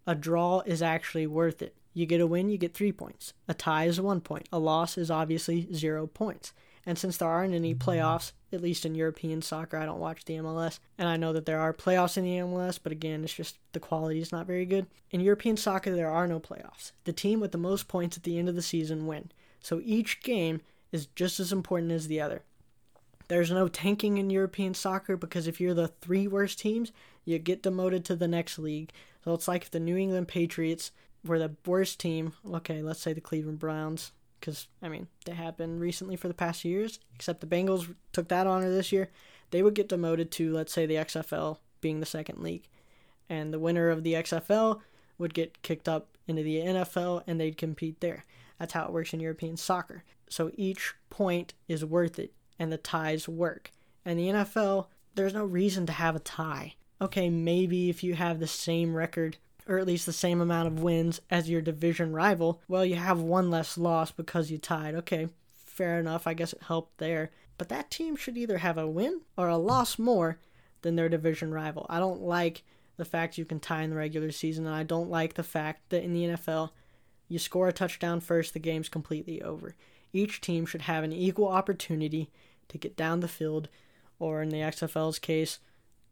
a 0.06 0.16
draw 0.16 0.62
is 0.66 0.82
actually 0.82 1.28
worth 1.28 1.62
it. 1.62 1.76
You 1.94 2.06
get 2.06 2.20
a 2.20 2.28
win, 2.28 2.50
you 2.50 2.58
get 2.58 2.74
three 2.74 2.92
points. 2.92 3.34
A 3.48 3.54
tie 3.54 3.86
is 3.86 4.02
one 4.02 4.20
point. 4.20 4.50
A 4.52 4.60
loss 4.60 4.98
is 4.98 5.12
obviously 5.12 5.72
zero 5.74 6.08
points. 6.08 6.52
And 6.86 6.98
since 6.98 7.18
there 7.18 7.30
aren't 7.30 7.54
any 7.54 7.74
playoffs, 7.76 8.34
at 8.54 8.62
least 8.62 8.86
in 8.86 8.96
European 8.96 9.42
soccer, 9.42 9.78
I 9.78 9.86
don't 9.86 10.00
watch 10.00 10.26
the 10.26 10.36
MLS. 10.36 10.80
And 10.98 11.08
I 11.08 11.18
know 11.18 11.34
that 11.34 11.46
there 11.46 11.60
are 11.60 11.74
playoffs 11.74 12.18
in 12.18 12.24
the 12.24 12.38
MLS, 12.38 12.80
but 12.82 12.92
again, 12.92 13.24
it's 13.24 13.34
just 13.34 13.58
the 13.72 13.80
quality 13.80 14.20
is 14.20 14.32
not 14.32 14.48
very 14.48 14.66
good. 14.66 14.88
In 15.12 15.22
European 15.22 15.58
soccer, 15.58 15.96
there 15.96 16.10
are 16.10 16.28
no 16.28 16.40
playoffs. 16.40 16.92
The 17.04 17.14
team 17.14 17.40
with 17.40 17.52
the 17.52 17.58
most 17.58 17.88
points 17.88 18.18
at 18.18 18.24
the 18.24 18.38
end 18.38 18.50
of 18.50 18.56
the 18.56 18.62
season 18.62 19.08
win. 19.08 19.32
So 19.60 19.82
each 19.84 20.22
game 20.22 20.62
is 20.92 21.08
just 21.08 21.40
as 21.40 21.52
important 21.52 21.92
as 21.92 22.08
the 22.08 22.22
other. 22.22 22.44
There's 23.28 23.52
no 23.52 23.68
tanking 23.68 24.18
in 24.18 24.30
European 24.30 24.74
soccer 24.74 25.18
because 25.18 25.48
if 25.48 25.60
you're 25.60 25.74
the 25.74 25.88
three 25.88 26.28
worst 26.28 26.60
teams, 26.60 26.92
you 27.26 27.40
get 27.40 27.64
demoted 27.64 28.06
to 28.06 28.16
the 28.16 28.28
next 28.28 28.60
league. 28.60 28.92
So 29.24 29.34
it's 29.34 29.48
like 29.48 29.64
if 29.64 29.72
the 29.72 29.80
New 29.80 29.98
England 29.98 30.28
Patriots 30.28 30.92
were 31.26 31.40
the 31.40 31.56
worst 31.66 32.00
team, 32.00 32.34
okay, 32.54 32.82
let's 32.82 33.00
say 33.00 33.14
the 33.14 33.22
Cleveland 33.22 33.60
Browns, 33.60 34.12
because 34.44 34.68
I 34.82 34.90
mean 34.90 35.08
they 35.24 35.32
have 35.34 35.56
been 35.56 35.80
recently 35.80 36.18
for 36.18 36.28
the 36.28 36.34
past 36.34 36.66
years. 36.66 37.00
Except 37.16 37.40
the 37.40 37.48
Bengals 37.48 37.96
took 38.12 38.28
that 38.28 38.46
honor 38.46 38.70
this 38.70 38.92
year. 38.92 39.10
They 39.52 39.64
would 39.64 39.74
get 39.74 39.88
demoted 39.88 40.32
to 40.32 40.52
let's 40.52 40.74
say 40.74 40.86
the 40.86 40.96
XFL, 40.96 41.60
being 41.80 42.02
the 42.02 42.06
second 42.06 42.40
league, 42.40 42.68
and 43.30 43.54
the 43.54 43.60
winner 43.60 43.90
of 43.90 44.04
the 44.04 44.14
XFL 44.14 44.82
would 45.18 45.34
get 45.34 45.62
kicked 45.62 45.88
up 45.88 46.18
into 46.28 46.44
the 46.44 46.58
NFL 46.58 47.24
and 47.26 47.40
they'd 47.40 47.58
compete 47.58 48.02
there. 48.02 48.26
That's 48.60 48.74
how 48.74 48.86
it 48.86 48.92
works 48.92 49.14
in 49.14 49.22
European 49.22 49.56
soccer. 49.56 50.04
So 50.30 50.52
each 50.56 50.94
point 51.10 51.54
is 51.68 51.86
worth 51.86 52.20
it, 52.20 52.34
and 52.60 52.72
the 52.72 52.78
ties 52.78 53.30
work. 53.30 53.72
And 54.04 54.20
the 54.20 54.28
NFL, 54.28 54.88
there's 55.16 55.34
no 55.34 55.46
reason 55.46 55.86
to 55.86 55.94
have 55.94 56.16
a 56.16 56.20
tie. 56.20 56.76
Okay, 57.02 57.30
maybe 57.30 57.90
if 57.90 58.04
you 58.04 58.16
have 58.16 58.40
the 58.40 58.48
same 58.48 58.96
record 58.96 59.38
or 59.68 59.78
at 59.78 59.88
least 59.88 60.06
the 60.06 60.14
same 60.14 60.42
amount 60.42 60.68
of 60.68 60.82
wins 60.82 61.22
as 61.30 61.50
your 61.50 61.62
division 61.62 62.14
rival, 62.14 62.62
well, 62.68 62.86
you 62.86 62.96
have 62.96 63.20
one 63.20 63.50
less 63.50 63.78
loss 63.78 64.12
because 64.12 64.52
you 64.52 64.58
tied. 64.58 64.96
Okay, 64.96 65.30
fair 65.66 66.00
enough. 66.00 66.28
I 66.28 66.34
guess 66.34 66.54
it 66.54 66.64
helped 66.64 66.98
there. 66.98 67.32
But 67.58 67.70
that 67.70 67.92
team 67.92 68.16
should 68.16 68.38
either 68.38 68.58
have 68.60 68.78
a 68.78 68.88
win 68.88 69.22
or 69.38 69.48
a 69.48 69.58
loss 69.58 70.00
more 70.00 70.38
than 70.82 70.96
their 70.96 71.10
division 71.10 71.54
rival. 71.54 71.86
I 71.90 72.00
don't 72.00 72.22
like 72.22 72.64
the 72.98 73.06
fact 73.06 73.38
you 73.38 73.46
can 73.46 73.60
tie 73.60 73.84
in 73.84 73.90
the 73.90 73.96
regular 73.96 74.32
season, 74.32 74.66
and 74.66 74.76
I 74.76 74.84
don't 74.84 75.10
like 75.10 75.34
the 75.34 75.44
fact 75.44 75.90
that 75.90 76.04
in 76.04 76.14
the 76.14 76.26
NFL, 76.26 76.72
you 77.28 77.40
score 77.40 77.68
a 77.68 77.74
touchdown 77.74 78.20
first, 78.20 78.54
the 78.54 78.60
game's 78.60 78.90
completely 78.90 79.42
over. 79.42 79.76
Each 80.12 80.42
team 80.42 80.66
should 80.66 80.84
have 80.84 81.04
an 81.04 81.12
equal 81.12 81.48
opportunity 81.48 82.30
to 82.68 82.78
get 82.78 82.96
down 82.96 83.22
the 83.22 83.28
field, 83.28 83.70
or 84.20 84.42
in 84.42 84.50
the 84.50 84.58
XFL's 84.58 85.20
case, 85.20 85.60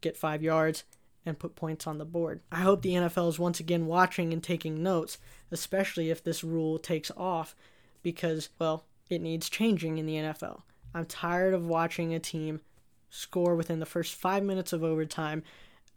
get 0.01 0.17
five 0.17 0.41
yards 0.41 0.83
and 1.25 1.39
put 1.39 1.55
points 1.55 1.85
on 1.87 1.97
the 1.97 2.05
board. 2.05 2.41
I 2.51 2.61
hope 2.61 2.81
the 2.81 2.93
NFL 2.93 3.29
is 3.29 3.39
once 3.39 3.59
again 3.59 3.85
watching 3.85 4.33
and 4.33 4.43
taking 4.43 4.81
notes, 4.81 5.17
especially 5.51 6.09
if 6.09 6.23
this 6.23 6.43
rule 6.43 6.79
takes 6.79 7.11
off, 7.15 7.55
because, 8.01 8.49
well, 8.59 8.85
it 9.09 9.21
needs 9.21 9.49
changing 9.49 9.97
in 9.97 10.05
the 10.05 10.15
NFL. 10.15 10.61
I'm 10.93 11.05
tired 11.05 11.53
of 11.53 11.65
watching 11.65 12.13
a 12.13 12.19
team 12.19 12.61
score 13.09 13.55
within 13.55 13.79
the 13.79 13.85
first 13.85 14.15
five 14.15 14.43
minutes 14.43 14.73
of 14.73 14.83
overtime, 14.83 15.43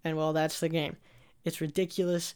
and 0.02 0.16
well, 0.16 0.32
that's 0.32 0.60
the 0.60 0.68
game. 0.68 0.96
It's 1.44 1.60
ridiculous. 1.60 2.34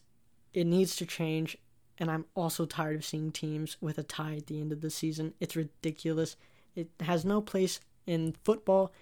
It 0.54 0.66
needs 0.66 0.96
to 0.96 1.06
change, 1.06 1.58
and 1.98 2.10
I'm 2.10 2.24
also 2.34 2.64
tired 2.64 2.96
of 2.96 3.04
seeing 3.04 3.32
teams 3.32 3.76
with 3.80 3.98
a 3.98 4.02
tie 4.02 4.36
at 4.36 4.46
the 4.46 4.60
end 4.60 4.72
of 4.72 4.80
the 4.80 4.90
season. 4.90 5.34
It's 5.40 5.56
ridiculous. 5.56 6.36
It 6.74 6.88
has 7.00 7.24
no 7.24 7.40
place 7.40 7.80
in 8.06 8.34
football, 8.44 8.92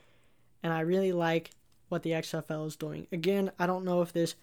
and 0.63 0.73
I 0.73 0.81
really 0.81 1.13
like 1.13 1.51
what 1.89 2.03
the 2.03 2.11
XFL 2.11 2.67
is 2.67 2.77
doing. 2.77 3.07
Again, 3.13 3.51
I 3.59 3.67
don't 3.67 3.85
know 3.85 4.03
if 4.03 4.13
this 4.13 4.35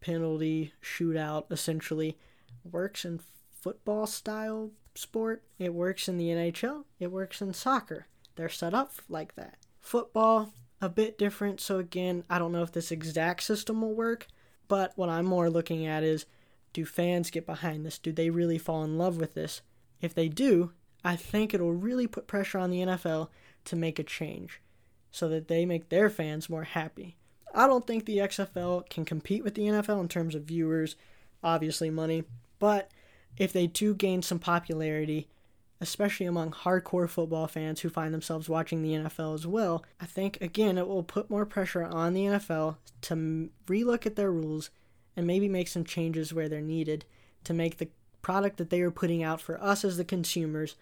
penalty 0.00 0.72
shootout 0.82 1.44
essentially 1.50 2.16
works 2.70 3.04
in 3.04 3.20
football 3.50 4.06
style 4.06 4.70
sport. 4.94 5.42
It 5.58 5.74
works 5.74 6.08
in 6.08 6.16
the 6.16 6.28
NHL, 6.28 6.84
it 6.98 7.10
works 7.10 7.40
in 7.40 7.52
soccer. 7.52 8.06
They're 8.36 8.48
set 8.48 8.74
up 8.74 8.92
like 9.08 9.34
that. 9.36 9.58
Football, 9.80 10.52
a 10.80 10.88
bit 10.88 11.18
different. 11.18 11.60
So, 11.60 11.78
again, 11.78 12.24
I 12.30 12.38
don't 12.38 12.52
know 12.52 12.62
if 12.62 12.72
this 12.72 12.90
exact 12.90 13.42
system 13.42 13.82
will 13.82 13.94
work, 13.94 14.26
but 14.68 14.92
what 14.96 15.08
I'm 15.08 15.26
more 15.26 15.50
looking 15.50 15.86
at 15.86 16.02
is 16.02 16.26
do 16.72 16.84
fans 16.84 17.30
get 17.30 17.46
behind 17.46 17.84
this? 17.84 17.98
Do 17.98 18.12
they 18.12 18.30
really 18.30 18.58
fall 18.58 18.84
in 18.84 18.96
love 18.96 19.18
with 19.18 19.34
this? 19.34 19.62
If 20.00 20.14
they 20.14 20.28
do, 20.28 20.72
I 21.04 21.16
think 21.16 21.52
it'll 21.52 21.72
really 21.72 22.06
put 22.06 22.26
pressure 22.26 22.58
on 22.58 22.70
the 22.70 22.80
NFL 22.80 23.28
to 23.66 23.76
make 23.76 23.98
a 23.98 24.04
change 24.04 24.60
so 25.10 25.28
that 25.28 25.48
they 25.48 25.66
make 25.66 25.88
their 25.88 26.10
fans 26.10 26.48
more 26.48 26.64
happy. 26.64 27.16
I 27.54 27.66
don't 27.66 27.86
think 27.86 28.04
the 28.04 28.18
XFL 28.18 28.88
can 28.88 29.04
compete 29.04 29.42
with 29.42 29.54
the 29.54 29.62
NFL 29.62 30.00
in 30.00 30.08
terms 30.08 30.34
of 30.34 30.44
viewers, 30.44 30.96
obviously 31.42 31.90
money, 31.90 32.24
but 32.58 32.90
if 33.36 33.52
they 33.52 33.66
do 33.66 33.94
gain 33.94 34.22
some 34.22 34.38
popularity, 34.38 35.28
especially 35.80 36.26
among 36.26 36.52
hardcore 36.52 37.08
football 37.08 37.46
fans 37.46 37.80
who 37.80 37.88
find 37.88 38.12
themselves 38.12 38.48
watching 38.48 38.82
the 38.82 38.92
NFL 38.92 39.34
as 39.34 39.46
well, 39.46 39.84
I 40.00 40.06
think 40.06 40.38
again 40.40 40.78
it 40.78 40.86
will 40.86 41.02
put 41.02 41.30
more 41.30 41.46
pressure 41.46 41.84
on 41.84 42.12
the 42.12 42.26
NFL 42.26 42.76
to 43.02 43.50
relook 43.66 44.06
at 44.06 44.16
their 44.16 44.30
rules 44.30 44.70
and 45.16 45.26
maybe 45.26 45.48
make 45.48 45.68
some 45.68 45.84
changes 45.84 46.32
where 46.32 46.48
they're 46.48 46.60
needed 46.60 47.04
to 47.44 47.54
make 47.54 47.78
the 47.78 47.88
product 48.22 48.58
that 48.58 48.70
they 48.70 48.82
are 48.82 48.90
putting 48.90 49.22
out 49.22 49.40
for 49.40 49.60
us 49.62 49.84
as 49.84 49.96
the 49.96 50.04
consumers 50.04 50.76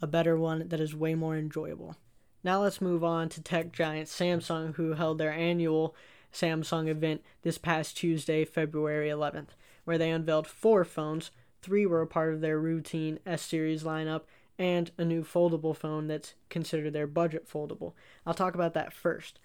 a 0.00 0.06
better 0.06 0.36
one 0.36 0.68
that 0.68 0.80
is 0.80 0.94
way 0.94 1.14
more 1.14 1.36
enjoyable. 1.36 1.96
Now 2.44 2.60
let's 2.60 2.82
move 2.82 3.02
on 3.02 3.30
to 3.30 3.42
tech 3.42 3.72
giant 3.72 4.08
Samsung, 4.08 4.74
who 4.74 4.92
held 4.92 5.16
their 5.16 5.32
annual 5.32 5.96
Samsung 6.30 6.88
event 6.88 7.22
this 7.40 7.56
past 7.56 7.96
Tuesday, 7.96 8.44
February 8.44 9.08
11th, 9.08 9.48
where 9.84 9.96
they 9.96 10.10
unveiled 10.10 10.46
four 10.46 10.84
phones. 10.84 11.30
Three 11.62 11.86
were 11.86 12.02
a 12.02 12.06
part 12.06 12.34
of 12.34 12.42
their 12.42 12.60
routine 12.60 13.18
S 13.24 13.40
series 13.40 13.82
lineup, 13.82 14.22
and 14.58 14.90
a 14.98 15.06
new 15.06 15.24
foldable 15.24 15.74
phone 15.74 16.06
that's 16.06 16.34
considered 16.50 16.92
their 16.92 17.06
budget 17.06 17.48
foldable. 17.48 17.94
I'll 18.26 18.34
talk 18.34 18.54
about 18.54 18.74
that 18.74 18.92
first. 18.92 19.38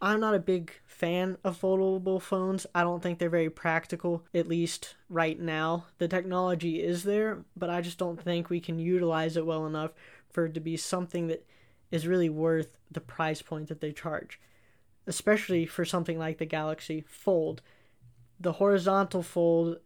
I'm 0.00 0.18
not 0.18 0.34
a 0.34 0.40
big 0.40 0.72
fan 0.84 1.38
of 1.44 1.60
foldable 1.60 2.20
phones. 2.20 2.66
I 2.74 2.82
don't 2.82 3.00
think 3.00 3.20
they're 3.20 3.30
very 3.30 3.50
practical, 3.50 4.24
at 4.34 4.48
least 4.48 4.96
right 5.08 5.38
now. 5.38 5.86
The 5.98 6.08
technology 6.08 6.82
is 6.82 7.04
there, 7.04 7.44
but 7.56 7.70
I 7.70 7.82
just 7.82 7.98
don't 7.98 8.20
think 8.20 8.50
we 8.50 8.58
can 8.58 8.80
utilize 8.80 9.36
it 9.36 9.46
well 9.46 9.64
enough 9.64 9.92
for 10.28 10.46
it 10.46 10.54
to 10.54 10.60
be 10.60 10.76
something 10.76 11.28
that 11.28 11.46
is 11.92 12.06
really 12.06 12.28
worth 12.28 12.76
the 12.90 13.00
price 13.00 13.42
point 13.42 13.68
that 13.68 13.80
they 13.80 13.92
charge, 13.92 14.40
especially 15.06 15.66
for 15.66 15.84
something 15.84 16.18
like 16.18 16.38
the 16.38 16.46
Galaxy 16.46 17.04
Fold. 17.06 17.62
The 18.40 18.54
horizontal 18.54 19.22
fold 19.22 19.76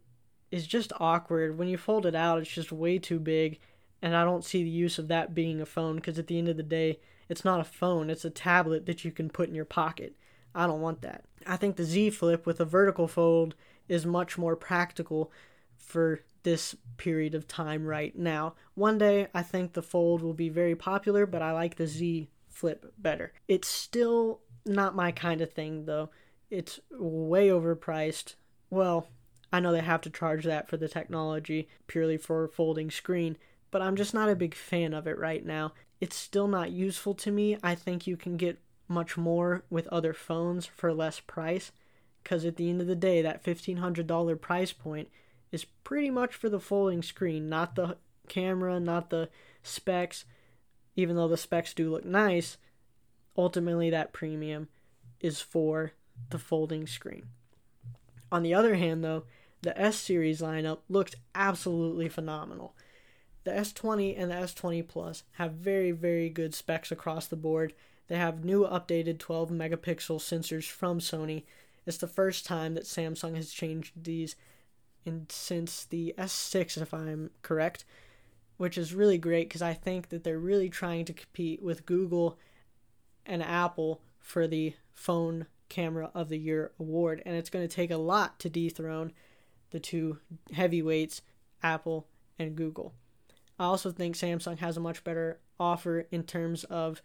is 0.49 0.65
just 0.65 0.93
awkward. 0.99 1.57
When 1.57 1.67
you 1.67 1.77
fold 1.77 2.05
it 2.07 2.15
out, 2.15 2.39
it's 2.39 2.49
just 2.49 2.71
way 2.71 2.97
too 2.97 3.19
big, 3.19 3.59
and 4.01 4.15
I 4.15 4.23
don't 4.23 4.45
see 4.45 4.63
the 4.63 4.69
use 4.69 4.97
of 4.97 5.09
that 5.09 5.35
being 5.35 5.61
a 5.61 5.65
phone 5.65 5.97
because 5.97 6.17
at 6.17 6.27
the 6.27 6.39
end 6.39 6.47
of 6.47 6.57
the 6.57 6.63
day, 6.63 6.99
it's 7.29 7.45
not 7.45 7.59
a 7.59 7.65
phone, 7.65 8.09
it's 8.09 8.25
a 8.25 8.29
tablet 8.29 8.85
that 8.85 9.03
you 9.03 9.11
can 9.11 9.29
put 9.29 9.49
in 9.49 9.55
your 9.55 9.65
pocket. 9.65 10.15
I 10.55 10.65
don't 10.65 10.81
want 10.81 11.01
that. 11.01 11.25
I 11.45 11.57
think 11.57 11.75
the 11.75 11.83
Z 11.83 12.11
Flip 12.11 12.45
with 12.45 12.59
a 12.59 12.65
vertical 12.65 13.07
fold 13.07 13.53
is 13.89 14.05
much 14.05 14.37
more 14.37 14.55
practical 14.55 15.31
for 15.77 16.21
this 16.43 16.75
period 16.97 17.35
of 17.35 17.47
time 17.47 17.85
right 17.85 18.17
now. 18.17 18.55
One 18.73 18.97
day, 18.97 19.27
I 19.33 19.43
think 19.43 19.73
the 19.73 19.81
Fold 19.81 20.21
will 20.21 20.33
be 20.33 20.49
very 20.49 20.75
popular, 20.75 21.25
but 21.25 21.41
I 21.41 21.51
like 21.51 21.75
the 21.75 21.87
Z 21.87 22.29
Flip 22.47 22.93
better. 22.97 23.33
It's 23.47 23.67
still 23.67 24.39
not 24.65 24.95
my 24.95 25.11
kind 25.11 25.41
of 25.41 25.53
thing, 25.53 25.85
though. 25.85 26.09
It's 26.49 26.79
way 26.91 27.49
overpriced. 27.49 28.35
Well, 28.69 29.07
I 29.51 29.59
know 29.59 29.71
they 29.71 29.81
have 29.81 30.01
to 30.01 30.09
charge 30.09 30.45
that 30.45 30.67
for 30.67 30.77
the 30.77 30.87
technology 30.87 31.69
purely 31.87 32.17
for 32.17 32.47
folding 32.47 32.91
screen, 32.91 33.37
but 33.71 33.81
I'm 33.81 33.95
just 33.95 34.13
not 34.13 34.29
a 34.29 34.35
big 34.35 34.55
fan 34.55 34.93
of 34.93 35.07
it 35.07 35.17
right 35.17 35.45
now. 35.45 35.73
It's 36.01 36.15
still 36.15 36.47
not 36.47 36.71
useful 36.71 37.13
to 37.15 37.31
me. 37.31 37.57
I 37.63 37.75
think 37.75 38.07
you 38.07 38.17
can 38.17 38.37
get 38.37 38.59
much 38.87 39.17
more 39.17 39.63
with 39.69 39.87
other 39.87 40.13
phones 40.13 40.65
for 40.65 40.93
less 40.93 41.19
price 41.19 41.71
because 42.23 42.45
at 42.45 42.57
the 42.57 42.69
end 42.69 42.81
of 42.81 42.87
the 42.87 42.95
day, 42.95 43.21
that 43.21 43.43
$1,500 43.43 44.41
price 44.41 44.73
point 44.73 45.09
is 45.51 45.65
pretty 45.83 46.09
much 46.09 46.33
for 46.35 46.49
the 46.49 46.59
folding 46.59 47.01
screen, 47.01 47.49
not 47.49 47.75
the 47.75 47.97
camera, 48.27 48.79
not 48.79 49.09
the 49.09 49.29
specs. 49.63 50.25
Even 50.95 51.15
though 51.15 51.27
the 51.27 51.37
specs 51.37 51.73
do 51.73 51.91
look 51.91 52.05
nice, 52.05 52.57
ultimately 53.37 53.89
that 53.89 54.13
premium 54.13 54.67
is 55.19 55.41
for 55.41 55.93
the 56.29 56.39
folding 56.39 56.87
screen. 56.87 57.27
On 58.31 58.43
the 58.43 58.53
other 58.53 58.75
hand, 58.75 59.03
though, 59.03 59.23
the 59.61 59.79
S 59.79 59.97
series 59.97 60.41
lineup 60.41 60.79
looks 60.89 61.15
absolutely 61.33 62.09
phenomenal. 62.09 62.75
The 63.43 63.51
S20 63.51 64.19
and 64.19 64.31
the 64.31 64.35
S20 64.35 64.87
Plus 64.87 65.23
have 65.33 65.53
very, 65.53 65.91
very 65.91 66.29
good 66.29 66.53
specs 66.53 66.91
across 66.91 67.27
the 67.27 67.35
board. 67.35 67.73
They 68.07 68.17
have 68.17 68.43
new 68.43 68.65
updated 68.65 69.19
12 69.19 69.49
megapixel 69.49 70.19
sensors 70.19 70.65
from 70.65 70.99
Sony. 70.99 71.43
It's 71.85 71.97
the 71.97 72.07
first 72.07 72.45
time 72.45 72.73
that 72.73 72.83
Samsung 72.83 73.35
has 73.35 73.51
changed 73.51 74.03
these 74.03 74.35
in, 75.07 75.25
since 75.29 75.85
the 75.85 76.13
S6, 76.17 76.81
if 76.81 76.93
I'm 76.93 77.31
correct, 77.41 77.85
which 78.57 78.77
is 78.77 78.93
really 78.93 79.17
great 79.17 79.47
because 79.47 79.61
I 79.61 79.73
think 79.73 80.09
that 80.09 80.23
they're 80.23 80.39
really 80.39 80.69
trying 80.69 81.05
to 81.05 81.13
compete 81.13 81.61
with 81.61 81.85
Google 81.85 82.37
and 83.25 83.41
Apple 83.41 84.01
for 84.19 84.47
the 84.47 84.73
phone 84.93 85.47
camera 85.69 86.11
of 86.13 86.29
the 86.29 86.37
year 86.37 86.71
award, 86.79 87.21
and 87.25 87.35
it's 87.35 87.49
going 87.49 87.67
to 87.67 87.73
take 87.73 87.91
a 87.91 87.97
lot 87.97 88.39
to 88.39 88.49
dethrone 88.49 89.13
the 89.71 89.79
two 89.79 90.19
heavyweights, 90.53 91.21
Apple 91.61 92.07
and 92.39 92.55
Google. 92.55 92.93
I 93.59 93.65
also 93.65 93.91
think 93.91 94.15
Samsung 94.15 94.59
has 94.59 94.77
a 94.77 94.81
much 94.81 95.03
better 95.03 95.39
offer 95.59 96.07
in 96.11 96.23
terms 96.23 96.63
of 96.65 97.01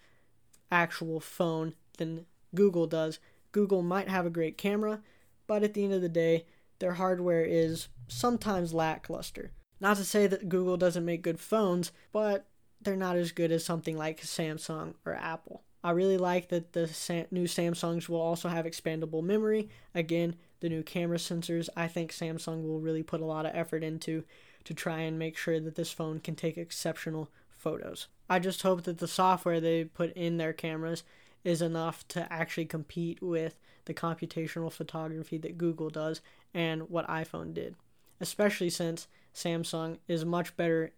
actual 0.71 1.21
phone 1.21 1.75
than 1.99 2.27
Google 2.55 2.87
does. 2.87 3.19
Google 3.53 3.83
might 3.83 4.09
have 4.09 4.27
a 4.27 4.31
great 4.31 4.57
camera, 4.59 5.01
but 5.47 5.63
at 5.63 5.75
the 5.75 5.85
end 5.85 5.93
of 5.93 6.03
the 6.03 6.09
day, 6.09 6.45
their 6.83 6.95
hardware 6.95 7.45
is 7.45 7.87
sometimes 8.09 8.75
lackluster. 8.75 9.53
Not 9.81 9.99
to 9.99 10.05
say 10.05 10.27
that 10.27 10.49
Google 10.49 10.77
doesn't 10.77 11.05
make 11.05 11.23
good 11.23 11.39
phones, 11.39 11.93
but 12.13 12.49
they're 12.81 12.97
not 12.97 13.15
as 13.15 13.31
good 13.31 13.53
as 13.53 13.65
something 13.65 13.97
like 13.97 14.21
Samsung 14.21 14.95
or 15.07 15.15
Apple. 15.15 15.63
I 15.85 15.93
really 15.93 16.19
like 16.19 16.49
that 16.49 16.73
the 16.73 16.91
new 17.31 17.45
Samsungs 17.45 18.09
will 18.09 18.21
also 18.21 18.49
have 18.49 18.65
expandable 18.65 19.23
memory. 19.23 19.69
Again, 19.95 20.35
the 20.59 20.69
new 20.69 20.83
camera 20.83 21.19
sensors, 21.19 21.69
I 21.77 21.87
think 21.87 22.11
Samsung 22.11 22.65
will 22.65 22.81
really 22.81 23.05
put 23.05 23.21
a 23.21 23.27
lot 23.27 23.47
of 23.47 23.55
effort 23.55 23.85
into 23.85 24.25
to 24.65 24.75
try 24.75 25.03
and 25.03 25.17
make 25.17 25.37
sure 25.37 25.61
that 25.61 25.77
this 25.77 25.93
phone 25.93 26.19
can 26.19 26.35
take 26.35 26.59
exceptional 26.59 27.31
photos. 27.57 28.09
I 28.29 28.41
just 28.41 28.63
hope 28.63 28.83
that 28.83 28.99
the 28.99 29.07
software 29.07 29.61
they 29.61 29.85
put 29.85 30.13
in 30.15 30.37
their 30.37 30.53
cameras 30.53 31.05
is 31.45 31.63
enough 31.63 32.07
to 32.09 32.33
actually 32.33 32.67
compete 32.67 33.23
with 33.23 33.57
the 33.85 33.95
computational 33.95 34.73
photography 34.73 35.39
that 35.39 35.59
Google 35.59 35.91
does 35.91 36.21
and 36.55 36.89
what 36.89 37.09
iPhone 37.09 37.55
did, 37.55 37.77
especially 38.21 38.71
since 38.71 39.09
Samsung 39.35 39.99
is 40.09 40.25
much 40.25 40.57
better 40.57 40.93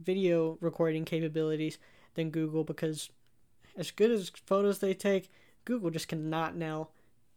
video 0.00 0.58
recording 0.60 1.04
capabilities 1.04 1.78
than 2.14 2.30
Google 2.30 2.64
because 2.64 3.10
as 3.76 3.90
good 3.90 4.10
as 4.10 4.30
photos 4.46 4.78
they 4.78 4.94
take, 4.94 5.30
Google 5.64 5.90
just 5.90 6.08
cannot 6.08 6.56
nail 6.56 6.90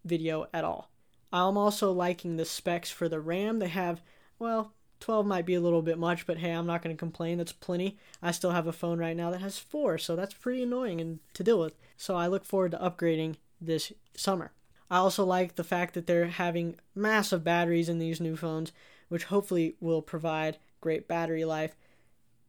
video 0.03 0.47
at 0.53 0.63
all. 0.63 0.89
I'm 1.31 1.57
also 1.57 1.91
liking 1.91 2.37
the 2.37 2.45
specs 2.45 2.91
for 2.91 3.09
the 3.09 3.19
RAM. 3.19 3.59
They 3.59 3.67
have, 3.67 4.01
well, 4.39 4.73
12 4.99 5.25
might 5.25 5.45
be 5.45 5.55
a 5.55 5.61
little 5.61 5.81
bit 5.81 5.97
much, 5.97 6.25
but 6.25 6.37
hey, 6.37 6.51
I'm 6.51 6.65
not 6.65 6.81
going 6.81 6.95
to 6.95 6.99
complain. 6.99 7.37
That's 7.37 7.51
plenty. 7.51 7.97
I 8.21 8.31
still 8.31 8.51
have 8.51 8.67
a 8.67 8.73
phone 8.73 8.99
right 8.99 9.17
now 9.17 9.31
that 9.31 9.41
has 9.41 9.59
4, 9.59 9.97
so 9.97 10.15
that's 10.15 10.33
pretty 10.33 10.63
annoying 10.63 11.01
and 11.01 11.19
to 11.33 11.43
deal 11.43 11.59
with. 11.59 11.73
So 11.97 12.15
I 12.15 12.27
look 12.27 12.45
forward 12.45 12.71
to 12.71 12.77
upgrading 12.77 13.35
this 13.59 13.91
summer. 14.15 14.51
I 14.89 14.97
also 14.97 15.25
like 15.25 15.55
the 15.55 15.63
fact 15.63 15.93
that 15.93 16.07
they're 16.07 16.27
having 16.27 16.75
massive 16.93 17.43
batteries 17.43 17.89
in 17.89 17.99
these 17.99 18.21
new 18.21 18.35
phones, 18.35 18.71
which 19.09 19.25
hopefully 19.25 19.75
will 19.79 20.01
provide 20.01 20.57
great 20.81 21.07
battery 21.07 21.45
life. 21.45 21.75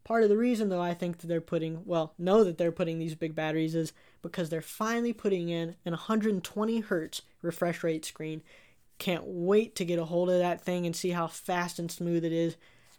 Part 0.05 0.23
of 0.23 0.29
the 0.29 0.37
reason, 0.37 0.69
though, 0.69 0.81
I 0.81 0.95
think 0.95 1.19
that 1.19 1.27
they're 1.27 1.41
putting, 1.41 1.83
well, 1.85 2.15
know 2.19 2.45
that 2.45 2.59
they're 2.59 2.71
putting 2.71 2.99
these 2.99 3.15
big 3.15 3.35
batteries 3.35 3.75
is 3.75 3.93
because 4.23 4.51
they're 4.51 4.61
finally 4.61 5.13
putting 5.13 5.49
in 5.49 5.71
an 5.85 5.93
120 5.93 6.81
hertz 6.81 7.23
refresh 7.43 7.83
rate 7.83 8.05
screen. 8.05 8.43
Can't 8.99 9.25
wait 9.27 9.75
to 9.77 9.85
get 9.85 9.99
a 9.99 10.05
hold 10.05 10.31
of 10.31 10.39
that 10.39 10.61
thing 10.61 10.87
and 10.87 10.95
see 10.95 11.11
how 11.11 11.27
fast 11.27 11.79
and 11.79 11.91
smooth 11.91 12.25
it 12.25 12.33
is. 12.33 12.57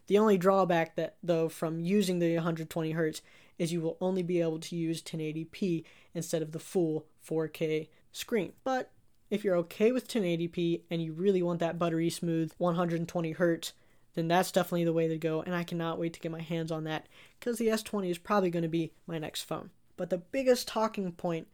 The 0.08 0.17
only 0.17 0.38
drawback 0.38 0.95
that 0.95 1.15
though 1.23 1.50
from 1.50 1.80
using 1.80 2.19
the 2.19 2.36
120 2.36 2.91
hertz 2.91 3.21
is 3.58 3.71
you 3.73 3.82
will 3.82 3.97
only 4.00 4.21
be 4.21 4.41
able 4.41 4.60
to 4.60 4.76
use 4.76 5.02
1080p 5.02 5.84
instead 6.13 6.41
of 6.41 6.52
the 6.52 6.60
full 6.60 7.06
4K 7.28 7.88
screen. 8.12 8.54
But 8.63 8.91
if 9.29 9.43
you're 9.43 9.57
okay 9.57 9.91
with 9.91 10.07
1080p 10.07 10.81
and 10.89 11.01
you 11.01 11.13
really 11.13 11.41
want 11.41 11.59
that 11.59 11.77
buttery 11.77 12.09
smooth 12.09 12.51
120 12.57 13.31
hertz, 13.33 13.73
then 14.13 14.27
that's 14.27 14.51
definitely 14.51 14.85
the 14.85 14.93
way 14.93 15.07
to 15.07 15.17
go. 15.17 15.41
And 15.41 15.53
I 15.53 15.63
cannot 15.63 15.99
wait 15.99 16.13
to 16.13 16.19
get 16.19 16.31
my 16.31 16.41
hands 16.41 16.71
on 16.71 16.85
that 16.85 17.07
because 17.39 17.57
the 17.57 17.67
S20 17.67 18.09
is 18.09 18.17
probably 18.17 18.49
going 18.49 18.63
to 18.63 18.69
be 18.69 18.93
my 19.05 19.19
next 19.19 19.43
phone. 19.43 19.69
But 19.95 20.09
the 20.09 20.17
biggest 20.17 20.67
talking 20.67 21.11
point, 21.11 21.47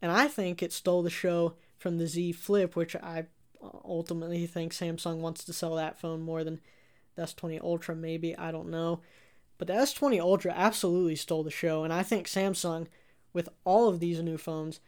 and 0.00 0.10
I 0.10 0.28
think 0.28 0.62
it 0.62 0.72
stole 0.72 1.02
the 1.02 1.10
show 1.10 1.54
from 1.76 1.98
the 1.98 2.06
Z 2.06 2.32
Flip, 2.32 2.74
which 2.74 2.96
I 2.96 3.26
ultimately 3.84 4.46
think 4.46 4.72
Samsung 4.72 5.18
wants 5.18 5.44
to 5.44 5.52
sell 5.52 5.76
that 5.76 6.00
phone 6.00 6.22
more 6.22 6.44
than 6.44 6.60
the 7.14 7.22
S20 7.22 7.60
Ultra, 7.60 7.94
maybe. 7.94 8.36
I 8.36 8.50
don't 8.50 8.70
know. 8.70 9.00
But 9.58 9.66
the 9.66 9.74
S20 9.74 10.20
Ultra 10.20 10.52
absolutely 10.56 11.16
stole 11.16 11.42
the 11.42 11.50
show, 11.50 11.82
and 11.84 11.92
I 11.92 12.02
think 12.04 12.26
Samsung, 12.26 12.86
with 13.32 13.48
all 13.64 13.88
of 13.88 13.98
these 14.00 14.22
new 14.22 14.38
phones, 14.38 14.80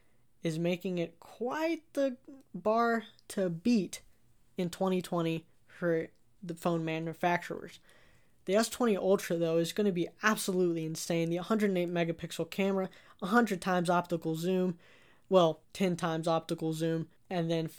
is 0.42 0.58
making 0.58 0.98
it 0.98 1.20
quite 1.20 1.82
the 1.92 2.16
bar 2.54 3.04
to 3.28 3.48
beat 3.48 4.00
in 4.56 4.70
2020 4.70 5.44
for 5.66 6.08
the 6.42 6.54
phone 6.54 6.84
manufacturers. 6.84 7.80
The 8.46 8.54
S20 8.54 8.96
Ultra, 8.96 9.36
though, 9.36 9.58
is 9.58 9.72
going 9.72 9.86
to 9.86 9.92
be 9.92 10.08
absolutely 10.22 10.84
insane. 10.84 11.30
The 11.30 11.36
108 11.36 11.92
megapixel 11.92 12.50
camera, 12.50 12.88
100 13.20 13.60
times 13.60 13.90
optical 13.90 14.34
zoom, 14.34 14.78
well, 15.28 15.60
10 15.74 15.96
times 15.96 16.26
optical 16.26 16.72
zoom, 16.72 17.06
and 17.28 17.50
then 17.50 17.70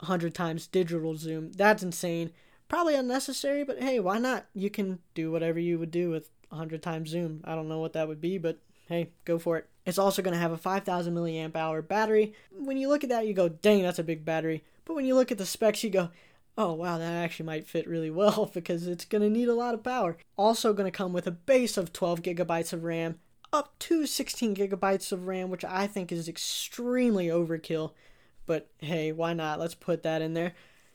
100 0.00 0.34
times 0.34 0.66
digital 0.66 1.16
zoom. 1.16 1.52
That's 1.52 1.82
insane. 1.82 2.30
Probably 2.68 2.94
unnecessary, 2.94 3.64
but 3.64 3.82
hey, 3.82 3.98
why 3.98 4.18
not? 4.18 4.46
You 4.54 4.70
can 4.70 5.00
do 5.14 5.32
whatever 5.32 5.58
you 5.58 5.78
would 5.78 5.90
do 5.90 6.10
with 6.10 6.30
100 6.50 6.82
times 6.82 7.10
zoom. 7.10 7.40
I 7.44 7.54
don't 7.54 7.68
know 7.68 7.80
what 7.80 7.94
that 7.94 8.06
would 8.06 8.20
be, 8.20 8.38
but 8.38 8.58
hey, 8.90 9.08
go 9.24 9.38
for 9.38 9.56
it. 9.56 9.68
It's 9.86 9.98
also 9.98 10.20
going 10.20 10.34
to 10.34 10.40
have 10.40 10.52
a 10.52 10.58
5000 10.58 11.14
milliamp 11.14 11.56
hour 11.56 11.80
battery. 11.80 12.34
When 12.50 12.76
you 12.76 12.88
look 12.88 13.04
at 13.04 13.10
that, 13.10 13.26
you 13.26 13.32
go, 13.32 13.48
dang, 13.48 13.82
that's 13.82 14.00
a 14.00 14.04
big 14.04 14.24
battery. 14.24 14.64
But 14.84 14.94
when 14.94 15.06
you 15.06 15.14
look 15.14 15.30
at 15.32 15.38
the 15.38 15.46
specs, 15.46 15.82
you 15.82 15.90
go, 15.90 16.10
oh 16.58 16.72
wow, 16.74 16.98
that 16.98 17.12
actually 17.12 17.46
might 17.46 17.66
fit 17.66 17.88
really 17.88 18.10
well 18.10 18.50
because 18.54 18.86
it's 18.86 19.04
going 19.04 19.22
to 19.22 19.30
need 19.30 19.48
a 19.48 19.54
lot 19.54 19.74
of 19.74 19.84
power. 19.84 20.18
Also, 20.36 20.74
going 20.74 20.90
to 20.90 20.96
come 20.96 21.12
with 21.12 21.26
a 21.26 21.30
base 21.32 21.76
of 21.78 21.92
12 21.92 22.20
gigabytes 22.22 22.72
of 22.72 22.84
RAM, 22.84 23.20
up 23.52 23.78
to 23.78 24.06
16 24.06 24.56
gigabytes 24.56 25.12
of 25.12 25.26
RAM, 25.26 25.50
which 25.50 25.64
I 25.64 25.86
think 25.86 26.10
is 26.10 26.28
extremely 26.28 27.28
overkill. 27.28 27.92
But 28.46 28.68
hey, 28.78 29.12
why 29.12 29.32
not? 29.32 29.60
Let's 29.60 29.76
put 29.76 30.02
that 30.02 30.20
in 30.20 30.34
there. 30.34 30.52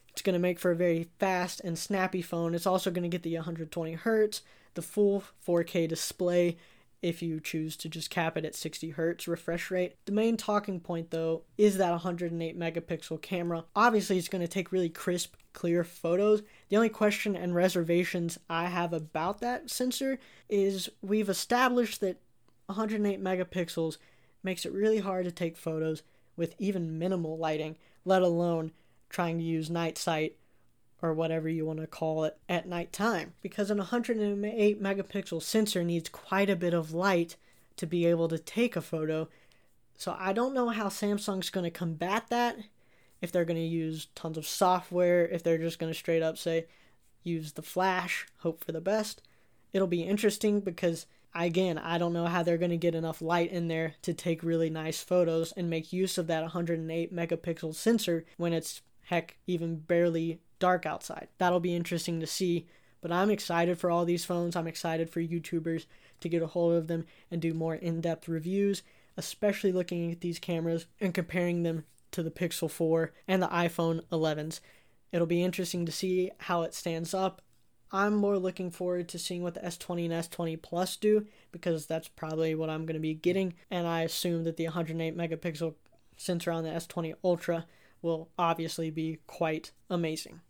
It's 0.10 0.22
going 0.22 0.34
to 0.34 0.40
make 0.40 0.60
for 0.60 0.72
a 0.72 0.76
very 0.76 1.10
fast 1.18 1.62
and 1.62 1.80
snappy 1.80 2.22
phone. 2.22 2.54
It's 2.54 2.68
also 2.68 2.92
going 2.92 3.04
to 3.04 3.10
get 3.10 3.24
the 3.24 3.36
120 3.36 3.94
hertz, 3.94 4.42
the 4.74 4.82
full 4.82 5.24
4K 5.46 5.88
display 5.88 6.58
if 7.06 7.22
you 7.22 7.40
choose 7.40 7.78
to 7.78 7.88
just 7.88 8.10
cap 8.10 8.36
it 8.36 8.44
at 8.46 8.56
60 8.56 8.90
hertz 8.90 9.28
refresh 9.28 9.70
rate. 9.70 9.94
The 10.06 10.12
main 10.12 10.38
talking 10.38 10.80
point 10.80 11.12
though 11.12 11.44
is 11.56 11.78
that 11.78 11.92
108 11.92 12.58
megapixel 12.58 13.22
camera. 13.22 13.64
Obviously, 13.76 14.18
it's 14.18 14.28
going 14.28 14.42
to 14.42 14.48
take 14.48 14.72
really 14.72 14.90
crisp, 14.90 15.36
clear 15.54 15.84
photos. 15.84 16.42
The 16.70 16.78
only 16.78 16.90
question 16.90 17.36
and 17.36 17.54
reservations 17.54 18.40
I 18.50 18.66
have 18.66 18.92
about 18.92 19.40
that 19.42 19.70
sensor 19.70 20.18
is 20.50 20.90
we've 21.04 21.30
established 21.30 22.02
that 22.02 22.20
108 22.66 23.24
megapixels 23.24 23.98
makes 24.42 24.66
it 24.66 24.74
really 24.74 25.00
hard 25.00 25.26
to 25.26 25.32
take 25.32 25.58
photos 25.58 26.02
with 26.36 26.56
even 26.58 26.98
minimal 26.98 27.38
lighting, 27.38 27.78
let 28.04 28.24
alone 28.24 28.72
trying 29.10 29.38
to 29.38 29.44
use 29.44 29.70
night 29.70 30.00
sight 30.00 30.38
or 31.06 31.14
whatever 31.14 31.48
you 31.48 31.66
want 31.66 31.80
to 31.80 31.88
call 31.88 32.24
it 32.24 32.38
at 32.50 32.68
nighttime. 32.68 33.34
Because 33.42 33.70
an 33.70 33.78
108 33.78 34.82
megapixel 34.82 35.42
sensor 35.42 35.84
needs 35.84 36.10
quite 36.10 36.50
a 36.50 36.56
bit 36.56 36.74
of 36.74 36.94
light 36.94 37.36
to 37.78 37.86
be 37.86 38.06
able 38.06 38.28
to 38.30 38.40
take 38.40 38.76
a 38.76 38.82
photo. 38.82 39.28
So 39.96 40.16
I 40.20 40.34
don't 40.34 40.54
know 40.54 40.70
how 40.70 40.88
Samsung's 40.88 41.50
going 41.50 41.64
to 41.66 41.72
combat 41.72 42.26
that. 42.30 42.58
If 43.22 43.32
they're 43.32 43.46
going 43.46 43.60
to 43.60 43.64
use 43.64 44.08
tons 44.16 44.38
of 44.38 44.48
software, 44.48 45.28
if 45.28 45.44
they're 45.44 45.58
just 45.58 45.80
going 45.80 45.92
to 45.92 45.98
straight 45.98 46.22
up 46.22 46.38
say, 46.38 46.66
use 47.24 47.54
the 47.54 47.62
flash, 47.62 48.28
hope 48.40 48.64
for 48.64 48.72
the 48.72 48.82
best. 48.82 49.22
It'll 49.74 49.88
be 49.88 50.04
interesting 50.04 50.60
because 50.60 51.06
again, 51.34 51.78
I 51.78 51.98
don't 51.98 52.14
know 52.14 52.26
how 52.26 52.44
they're 52.44 52.58
going 52.58 52.72
to 52.72 52.78
get 52.78 52.96
enough 52.96 53.22
light 53.22 53.52
in 53.52 53.68
there 53.68 53.96
to 54.04 54.14
take 54.14 54.44
really 54.44 54.70
nice 54.70 55.02
photos 55.04 55.52
and 55.54 55.70
make 55.70 55.94
use 55.94 56.18
of 56.18 56.28
that 56.28 56.42
108 56.42 57.14
megapixel 57.14 57.76
sensor 57.76 58.26
when 58.38 58.54
it's 58.54 58.82
heck 59.04 59.38
even 59.46 59.78
barely 59.78 60.40
dark 60.60 60.86
outside. 60.86 61.28
That'll 61.38 61.60
be 61.60 61.76
interesting 61.76 62.20
to 62.20 62.28
see. 62.28 62.68
But 63.02 63.12
I'm 63.12 63.30
excited 63.30 63.78
for 63.78 63.92
all 63.92 64.06
these 64.06 64.26
phones. 64.26 64.56
I'm 64.56 64.68
excited 64.68 65.10
for 65.10 65.22
YouTubers 65.22 65.86
to 66.22 66.30
get 66.30 66.42
a 66.42 66.48
hold 66.48 66.74
of 66.74 66.88
them 66.88 67.06
and 67.30 67.42
do 67.42 67.54
more 67.54 67.76
in 67.76 68.02
depth 68.02 68.28
reviews, 68.28 68.82
especially 69.16 69.72
looking 69.72 70.12
at 70.12 70.22
these 70.22 70.40
cameras 70.40 70.88
and 71.00 71.14
comparing 71.14 71.64
them 71.64 71.86
to 72.12 72.24
the 72.24 72.32
Pixel 72.32 72.70
4 72.70 73.14
and 73.28 73.44
the 73.44 73.48
iPhone 73.48 74.02
11s. 74.12 74.60
It'll 75.12 75.28
be 75.28 75.44
interesting 75.44 75.86
to 75.86 75.92
see 75.92 76.32
how 76.40 76.64
it 76.64 76.74
stands 76.74 77.14
up 77.14 77.42
I'm 77.92 78.16
more 78.16 78.38
looking 78.38 78.72
forward 78.72 79.08
to 79.10 79.20
seeing 79.20 79.42
what 79.42 79.54
the 79.54 79.62
S20 79.62 80.06
and 80.06 80.14
S20 80.14 80.62
Plus 80.62 80.98
do 80.98 81.26
because 81.52 81.86
that's 81.86 82.10
probably 82.10 82.54
what 82.54 82.70
I'm 82.70 82.86
going 82.86 82.96
to 82.96 83.00
be 83.00 83.14
getting. 83.14 83.54
And 83.72 83.88
I 83.88 84.02
assume 84.02 84.44
that 84.44 84.58
the 84.58 84.66
108 84.66 85.16
megapixel 85.16 85.76
sensor 86.18 86.52
on 86.52 86.66
the 86.66 86.72
S20 86.72 87.14
Ultra 87.24 87.66
will 88.02 88.30
obviously 88.38 88.90
be 88.90 89.20
quite 89.28 89.72
amazing. 89.90 90.42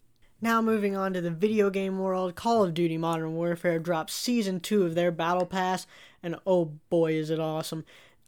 Now, 0.42 0.62
moving 0.62 0.96
on 0.96 1.14
to 1.14 1.22
the 1.22 1.32
video 1.32 1.70
game 1.70 1.98
world, 1.98 2.36
Call 2.36 2.64
of 2.64 2.74
Duty 2.74 2.98
Modern 2.98 3.36
Warfare 3.36 3.80
dropped 3.80 4.12
Season 4.12 4.60
2 4.60 4.84
of 4.84 4.96
their 4.96 5.12
Battle 5.12 5.46
Pass, 5.46 5.88
and 6.22 6.36
oh 6.46 6.74
boy, 6.90 7.14
is 7.14 7.30
it 7.30 7.40
awesome! 7.40 7.86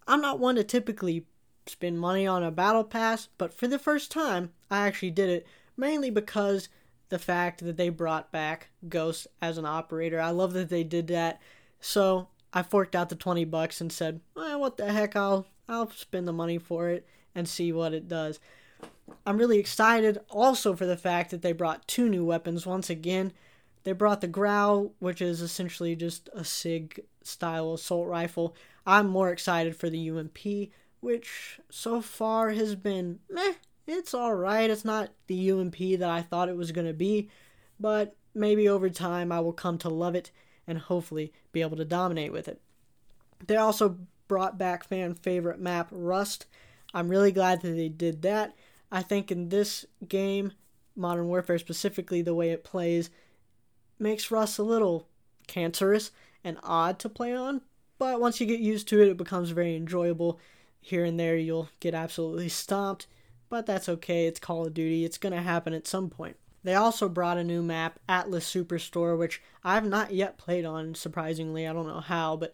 I'm 0.08 0.22
not 0.22 0.40
one 0.40 0.56
to 0.56 0.64
typically 0.64 1.26
spend 1.66 2.00
money 2.00 2.26
on 2.26 2.44
a 2.44 2.52
Battle 2.52 2.86
Pass, 2.86 3.28
but 3.38 3.54
for 3.54 3.68
the 3.68 3.78
first 3.78 4.10
time, 4.10 4.54
I 4.72 4.88
actually 4.88 5.12
did 5.12 5.30
it, 5.30 5.48
mainly 5.76 6.10
because 6.10 6.70
the 7.10 7.20
fact 7.20 7.64
that 7.64 7.78
they 7.78 7.90
brought 7.90 8.32
back 8.32 8.70
Ghost 8.88 9.28
as 9.42 9.58
an 9.58 9.66
operator. 9.66 10.20
I 10.20 10.32
love 10.32 10.54
that 10.54 10.70
they 10.70 10.84
did 10.84 11.08
that. 11.08 11.42
So 11.80 12.30
I 12.54 12.64
forked 12.64 12.96
out 12.96 13.10
the 13.10 13.16
20 13.16 13.46
bucks 13.46 13.82
and 13.82 13.92
said, 13.92 14.22
well, 14.36 14.60
what 14.60 14.78
the 14.78 14.92
heck, 14.92 15.16
I'll, 15.16 15.48
I'll 15.70 15.90
spend 15.92 16.28
the 16.28 16.34
money 16.34 16.58
for 16.58 16.90
it 16.90 17.08
and 17.36 17.48
see 17.48 17.72
what 17.72 17.94
it 17.94 18.08
does. 18.08 18.40
I'm 19.26 19.38
really 19.38 19.60
excited 19.60 20.20
also 20.30 20.76
for 20.76 20.86
the 20.86 20.98
fact 20.98 21.32
that 21.32 21.42
they 21.42 21.52
brought 21.52 21.88
two 21.88 22.10
new 22.10 22.26
weapons 22.26 22.66
once 22.66 22.90
again. 22.90 23.34
They 23.84 23.92
brought 23.92 24.22
the 24.22 24.28
Grau, 24.28 24.92
which 25.00 25.22
is 25.22 25.42
essentially 25.42 25.96
just 25.96 26.30
a 26.34 26.44
SIG 26.44 27.06
style 27.24 27.74
assault 27.74 28.08
rifle. 28.08 28.56
I'm 28.86 29.08
more 29.08 29.32
excited 29.32 29.76
for 29.76 29.90
the 29.90 30.10
UMP, 30.10 30.72
which 31.00 31.60
so 31.70 32.02
far 32.02 32.52
has 32.52 32.76
been 32.76 33.20
meh 33.30 33.54
it's 33.88 34.14
alright. 34.14 34.70
It's 34.70 34.84
not 34.84 35.12
the 35.28 35.52
UMP 35.52 35.78
that 36.00 36.10
I 36.10 36.22
thought 36.22 36.50
it 36.50 36.58
was 36.58 36.74
going 36.74 36.88
to 36.88 36.94
be, 36.94 37.30
but 37.80 38.16
maybe 38.36 38.68
over 38.68 38.90
time 38.90 39.32
I 39.32 39.40
will 39.40 39.54
come 39.54 39.78
to 39.80 39.90
love 39.90 40.14
it 40.14 40.30
and 40.68 40.78
hopefully 40.78 41.32
be 41.54 41.62
able 41.62 41.78
to 41.78 41.86
dominate 41.86 42.34
with 42.34 42.50
it. 42.50 42.62
They 43.46 43.56
also 43.56 43.98
brought 44.28 44.58
back 44.58 44.84
fan 44.84 45.14
favorite 45.14 45.60
map 45.60 45.88
Rust. 45.92 46.48
I'm 46.94 47.08
really 47.08 47.32
glad 47.32 47.62
that 47.62 47.72
they 47.72 47.88
did 47.88 48.22
that. 48.24 48.54
I 48.92 49.02
think 49.02 49.32
in 49.32 49.50
this 49.50 49.86
game, 50.08 50.54
Modern 50.96 51.28
Warfare 51.28 51.60
specifically, 51.60 52.22
the 52.22 52.36
way 52.36 52.52
it 52.52 52.64
plays 52.64 53.10
makes 54.00 54.32
Rust 54.32 54.60
a 54.60 54.64
little 54.64 55.08
cancerous 55.48 56.12
and 56.44 56.58
odd 56.64 57.00
to 57.00 57.10
play 57.10 57.36
on, 57.36 57.62
but 58.00 58.22
once 58.22 58.40
you 58.40 58.46
get 58.46 58.60
used 58.60 58.88
to 58.90 59.02
it, 59.02 59.10
it 59.10 59.18
becomes 59.18 59.50
very 59.50 59.76
enjoyable. 59.76 60.40
Here 60.80 61.04
and 61.04 61.20
there, 61.20 61.36
you'll 61.36 61.70
get 61.80 61.94
absolutely 61.94 62.50
stomped 62.50 63.08
but 63.50 63.66
that's 63.66 63.90
okay. 63.90 64.28
It's 64.28 64.40
Call 64.40 64.66
of 64.66 64.74
Duty. 64.74 65.06
It's 65.06 65.18
going 65.18 65.34
to 65.34 65.42
happen 65.42 65.74
at 65.74 65.88
some 65.88 66.10
point. 66.10 66.38
They 66.64 66.76
also 66.76 67.08
brought 67.08 67.38
a 67.38 67.44
new 67.44 67.64
map, 67.64 68.00
Atlas 68.10 68.52
Superstore, 68.52 69.18
which 69.18 69.42
I've 69.64 69.88
not 69.88 70.14
yet 70.14 70.38
played 70.38 70.66
on, 70.66 70.96
surprisingly. 70.96 71.68
I 71.68 71.74
don't 71.74 71.88
know 71.88 72.02
how, 72.02 72.36
but 72.36 72.54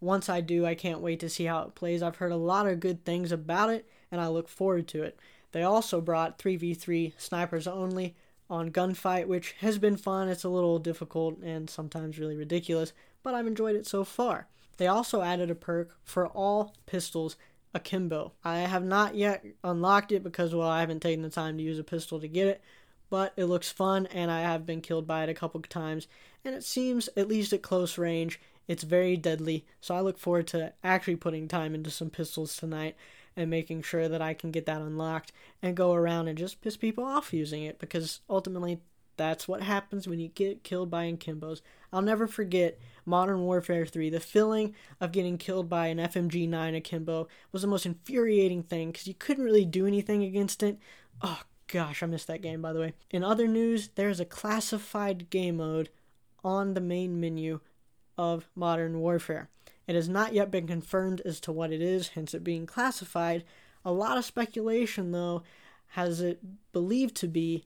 once 0.00 0.28
I 0.28 0.40
do, 0.40 0.66
I 0.66 0.74
can't 0.74 1.00
wait 1.00 1.20
to 1.20 1.30
see 1.30 1.44
how 1.44 1.62
it 1.62 1.74
plays. 1.74 2.02
I've 2.02 2.16
heard 2.16 2.32
a 2.32 2.36
lot 2.36 2.66
of 2.66 2.80
good 2.80 3.04
things 3.04 3.32
about 3.32 3.70
it, 3.70 3.88
and 4.10 4.20
I 4.20 4.28
look 4.28 4.48
forward 4.48 4.86
to 4.88 5.02
it. 5.02 5.18
They 5.54 5.62
also 5.62 6.00
brought 6.00 6.36
3v3 6.40 7.12
snipers 7.16 7.68
only, 7.68 8.16
on 8.50 8.72
Gunfight, 8.72 9.28
which 9.28 9.52
has 9.60 9.78
been 9.78 9.96
fun. 9.96 10.28
It's 10.28 10.42
a 10.42 10.48
little 10.48 10.80
difficult 10.80 11.38
and 11.44 11.70
sometimes 11.70 12.18
really 12.18 12.34
ridiculous, 12.34 12.92
but 13.22 13.34
I've 13.34 13.46
enjoyed 13.46 13.76
it 13.76 13.86
so 13.86 14.02
far. 14.02 14.48
They 14.78 14.88
also 14.88 15.22
added 15.22 15.52
a 15.52 15.54
perk 15.54 15.96
for 16.02 16.26
all 16.26 16.74
pistols 16.86 17.36
akimbo. 17.72 18.32
I 18.42 18.58
have 18.58 18.84
not 18.84 19.14
yet 19.14 19.44
unlocked 19.62 20.10
it 20.10 20.24
because, 20.24 20.56
well, 20.56 20.68
I 20.68 20.80
haven't 20.80 21.02
taken 21.02 21.22
the 21.22 21.30
time 21.30 21.56
to 21.56 21.62
use 21.62 21.78
a 21.78 21.84
pistol 21.84 22.18
to 22.18 22.26
get 22.26 22.48
it, 22.48 22.60
but 23.08 23.32
it 23.36 23.44
looks 23.44 23.70
fun 23.70 24.06
and 24.06 24.32
I 24.32 24.40
have 24.40 24.66
been 24.66 24.80
killed 24.80 25.06
by 25.06 25.22
it 25.22 25.28
a 25.28 25.34
couple 25.34 25.62
times, 25.62 26.08
and 26.44 26.56
it 26.56 26.64
seems, 26.64 27.08
at 27.16 27.28
least 27.28 27.52
at 27.52 27.62
close 27.62 27.96
range, 27.96 28.40
it's 28.66 28.82
very 28.82 29.16
deadly. 29.16 29.64
So 29.80 29.94
I 29.94 30.00
look 30.00 30.18
forward 30.18 30.48
to 30.48 30.72
actually 30.82 31.14
putting 31.14 31.46
time 31.46 31.76
into 31.76 31.92
some 31.92 32.10
pistols 32.10 32.56
tonight 32.56 32.96
and 33.36 33.50
making 33.50 33.82
sure 33.82 34.08
that 34.08 34.22
I 34.22 34.34
can 34.34 34.50
get 34.50 34.66
that 34.66 34.80
unlocked 34.80 35.32
and 35.62 35.76
go 35.76 35.92
around 35.92 36.28
and 36.28 36.38
just 36.38 36.60
piss 36.60 36.76
people 36.76 37.04
off 37.04 37.32
using 37.32 37.62
it 37.62 37.78
because 37.78 38.20
ultimately 38.28 38.80
that's 39.16 39.46
what 39.46 39.62
happens 39.62 40.08
when 40.08 40.18
you 40.18 40.28
get 40.28 40.64
killed 40.64 40.90
by 40.90 41.10
Akimbos. 41.10 41.60
I'll 41.92 42.02
never 42.02 42.26
forget 42.26 42.78
Modern 43.06 43.40
Warfare 43.42 43.86
3. 43.86 44.10
The 44.10 44.20
feeling 44.20 44.74
of 45.00 45.12
getting 45.12 45.38
killed 45.38 45.68
by 45.68 45.86
an 45.88 45.98
FMG 45.98 46.48
9 46.48 46.74
Akimbo 46.74 47.28
was 47.52 47.62
the 47.62 47.68
most 47.68 47.86
infuriating 47.86 48.62
thing 48.62 48.90
because 48.90 49.06
you 49.06 49.14
couldn't 49.14 49.44
really 49.44 49.64
do 49.64 49.86
anything 49.86 50.22
against 50.22 50.62
it. 50.62 50.78
Oh 51.22 51.42
gosh, 51.68 52.02
I 52.02 52.06
missed 52.06 52.26
that 52.26 52.42
game 52.42 52.62
by 52.62 52.72
the 52.72 52.80
way. 52.80 52.94
In 53.10 53.22
other 53.22 53.46
news, 53.46 53.90
there's 53.94 54.20
a 54.20 54.24
classified 54.24 55.30
game 55.30 55.58
mode 55.58 55.90
on 56.42 56.74
the 56.74 56.80
main 56.80 57.20
menu 57.20 57.60
of 58.18 58.48
Modern 58.54 59.00
Warfare. 59.00 59.48
It 59.86 59.94
has 59.94 60.08
not 60.08 60.32
yet 60.32 60.50
been 60.50 60.66
confirmed 60.66 61.20
as 61.24 61.40
to 61.40 61.52
what 61.52 61.72
it 61.72 61.82
is, 61.82 62.08
hence 62.08 62.34
it 62.34 62.44
being 62.44 62.66
classified. 62.66 63.44
A 63.84 63.92
lot 63.92 64.16
of 64.16 64.24
speculation, 64.24 65.12
though, 65.12 65.42
has 65.88 66.20
it 66.20 66.40
believed 66.72 67.14
to 67.16 67.28
be 67.28 67.64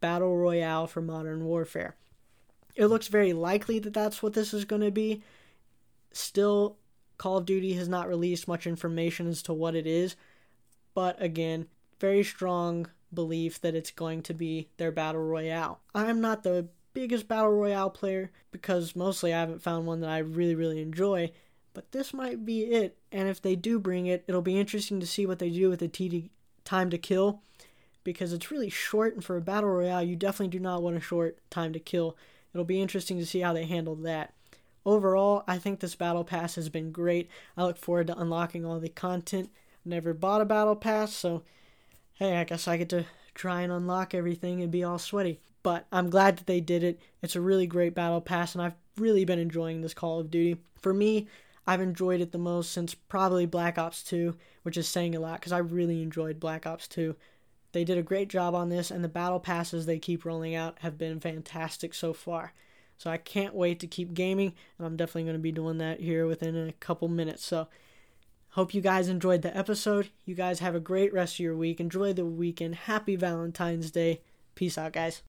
Battle 0.00 0.36
Royale 0.36 0.86
for 0.86 1.00
Modern 1.00 1.44
Warfare. 1.44 1.96
It 2.74 2.86
looks 2.86 3.08
very 3.08 3.32
likely 3.32 3.78
that 3.78 3.94
that's 3.94 4.22
what 4.22 4.34
this 4.34 4.52
is 4.52 4.64
going 4.64 4.82
to 4.82 4.90
be. 4.90 5.22
Still, 6.12 6.76
Call 7.16 7.38
of 7.38 7.46
Duty 7.46 7.74
has 7.74 7.88
not 7.88 8.08
released 8.08 8.48
much 8.48 8.66
information 8.66 9.26
as 9.26 9.42
to 9.42 9.54
what 9.54 9.74
it 9.74 9.86
is, 9.86 10.16
but 10.94 11.20
again, 11.22 11.66
very 11.98 12.22
strong 12.22 12.88
belief 13.12 13.60
that 13.62 13.74
it's 13.74 13.90
going 13.90 14.22
to 14.22 14.34
be 14.34 14.68
their 14.76 14.92
Battle 14.92 15.22
Royale. 15.22 15.80
I'm 15.94 16.20
not 16.20 16.42
the 16.42 16.68
biggest 16.96 17.28
Battle 17.28 17.52
Royale 17.52 17.90
player 17.90 18.30
because 18.50 18.96
mostly 18.96 19.34
I 19.34 19.40
haven't 19.40 19.60
found 19.60 19.86
one 19.86 20.00
that 20.00 20.08
I 20.08 20.16
really, 20.16 20.54
really 20.54 20.80
enjoy, 20.80 21.30
but 21.74 21.92
this 21.92 22.14
might 22.14 22.46
be 22.46 22.62
it. 22.62 22.96
And 23.12 23.28
if 23.28 23.42
they 23.42 23.54
do 23.54 23.78
bring 23.78 24.06
it, 24.06 24.24
it'll 24.26 24.40
be 24.40 24.58
interesting 24.58 24.98
to 25.00 25.06
see 25.06 25.26
what 25.26 25.38
they 25.38 25.50
do 25.50 25.68
with 25.68 25.80
the 25.80 25.88
TD 25.88 26.30
time 26.64 26.88
to 26.88 26.96
kill 26.96 27.42
because 28.02 28.32
it's 28.32 28.50
really 28.50 28.70
short, 28.70 29.14
and 29.14 29.22
for 29.22 29.36
a 29.36 29.42
battle 29.42 29.68
royale, 29.68 30.02
you 30.02 30.16
definitely 30.16 30.56
do 30.56 30.58
not 30.58 30.82
want 30.82 30.96
a 30.96 31.00
short 31.00 31.38
time 31.50 31.74
to 31.74 31.78
kill. 31.78 32.16
It'll 32.54 32.64
be 32.64 32.80
interesting 32.80 33.18
to 33.18 33.26
see 33.26 33.40
how 33.40 33.52
they 33.52 33.66
handle 33.66 33.96
that. 33.96 34.32
Overall, 34.86 35.44
I 35.46 35.58
think 35.58 35.80
this 35.80 35.96
battle 35.96 36.24
pass 36.24 36.54
has 36.54 36.70
been 36.70 36.92
great. 36.92 37.28
I 37.58 37.64
look 37.64 37.76
forward 37.76 38.06
to 38.06 38.18
unlocking 38.18 38.64
all 38.64 38.80
the 38.80 38.88
content. 38.88 39.50
Never 39.84 40.14
bought 40.14 40.40
a 40.40 40.46
battle 40.46 40.76
pass, 40.76 41.12
so 41.12 41.42
hey, 42.14 42.38
I 42.38 42.44
guess 42.44 42.66
I 42.66 42.78
get 42.78 42.88
to 42.88 43.04
try 43.34 43.60
and 43.60 43.70
unlock 43.70 44.14
everything 44.14 44.62
and 44.62 44.70
be 44.70 44.82
all 44.82 44.98
sweaty. 44.98 45.40
But 45.66 45.88
I'm 45.90 46.10
glad 46.10 46.36
that 46.36 46.46
they 46.46 46.60
did 46.60 46.84
it. 46.84 47.00
It's 47.22 47.34
a 47.34 47.40
really 47.40 47.66
great 47.66 47.92
battle 47.92 48.20
pass, 48.20 48.54
and 48.54 48.62
I've 48.62 48.76
really 48.96 49.24
been 49.24 49.40
enjoying 49.40 49.80
this 49.80 49.94
Call 49.94 50.20
of 50.20 50.30
Duty. 50.30 50.60
For 50.80 50.94
me, 50.94 51.26
I've 51.66 51.80
enjoyed 51.80 52.20
it 52.20 52.30
the 52.30 52.38
most 52.38 52.70
since 52.70 52.94
probably 52.94 53.46
Black 53.46 53.76
Ops 53.76 54.04
2, 54.04 54.36
which 54.62 54.76
is 54.76 54.86
saying 54.86 55.16
a 55.16 55.18
lot 55.18 55.40
because 55.40 55.50
I 55.50 55.58
really 55.58 56.04
enjoyed 56.04 56.38
Black 56.38 56.66
Ops 56.68 56.86
2. 56.86 57.16
They 57.72 57.82
did 57.82 57.98
a 57.98 58.02
great 58.04 58.28
job 58.28 58.54
on 58.54 58.68
this, 58.68 58.92
and 58.92 59.02
the 59.02 59.08
battle 59.08 59.40
passes 59.40 59.86
they 59.86 59.98
keep 59.98 60.24
rolling 60.24 60.54
out 60.54 60.78
have 60.82 60.96
been 60.96 61.18
fantastic 61.18 61.94
so 61.94 62.12
far. 62.12 62.52
So 62.96 63.10
I 63.10 63.16
can't 63.16 63.52
wait 63.52 63.80
to 63.80 63.88
keep 63.88 64.14
gaming, 64.14 64.52
and 64.78 64.86
I'm 64.86 64.96
definitely 64.96 65.24
going 65.24 65.34
to 65.34 65.40
be 65.40 65.50
doing 65.50 65.78
that 65.78 65.98
here 65.98 66.28
within 66.28 66.56
a 66.56 66.74
couple 66.74 67.08
minutes. 67.08 67.44
So 67.44 67.66
hope 68.50 68.72
you 68.72 68.80
guys 68.80 69.08
enjoyed 69.08 69.42
the 69.42 69.56
episode. 69.56 70.10
You 70.24 70.36
guys 70.36 70.60
have 70.60 70.76
a 70.76 70.80
great 70.80 71.12
rest 71.12 71.34
of 71.34 71.40
your 71.40 71.56
week. 71.56 71.80
Enjoy 71.80 72.12
the 72.12 72.24
weekend. 72.24 72.76
Happy 72.76 73.16
Valentine's 73.16 73.90
Day. 73.90 74.20
Peace 74.54 74.78
out, 74.78 74.92
guys. 74.92 75.22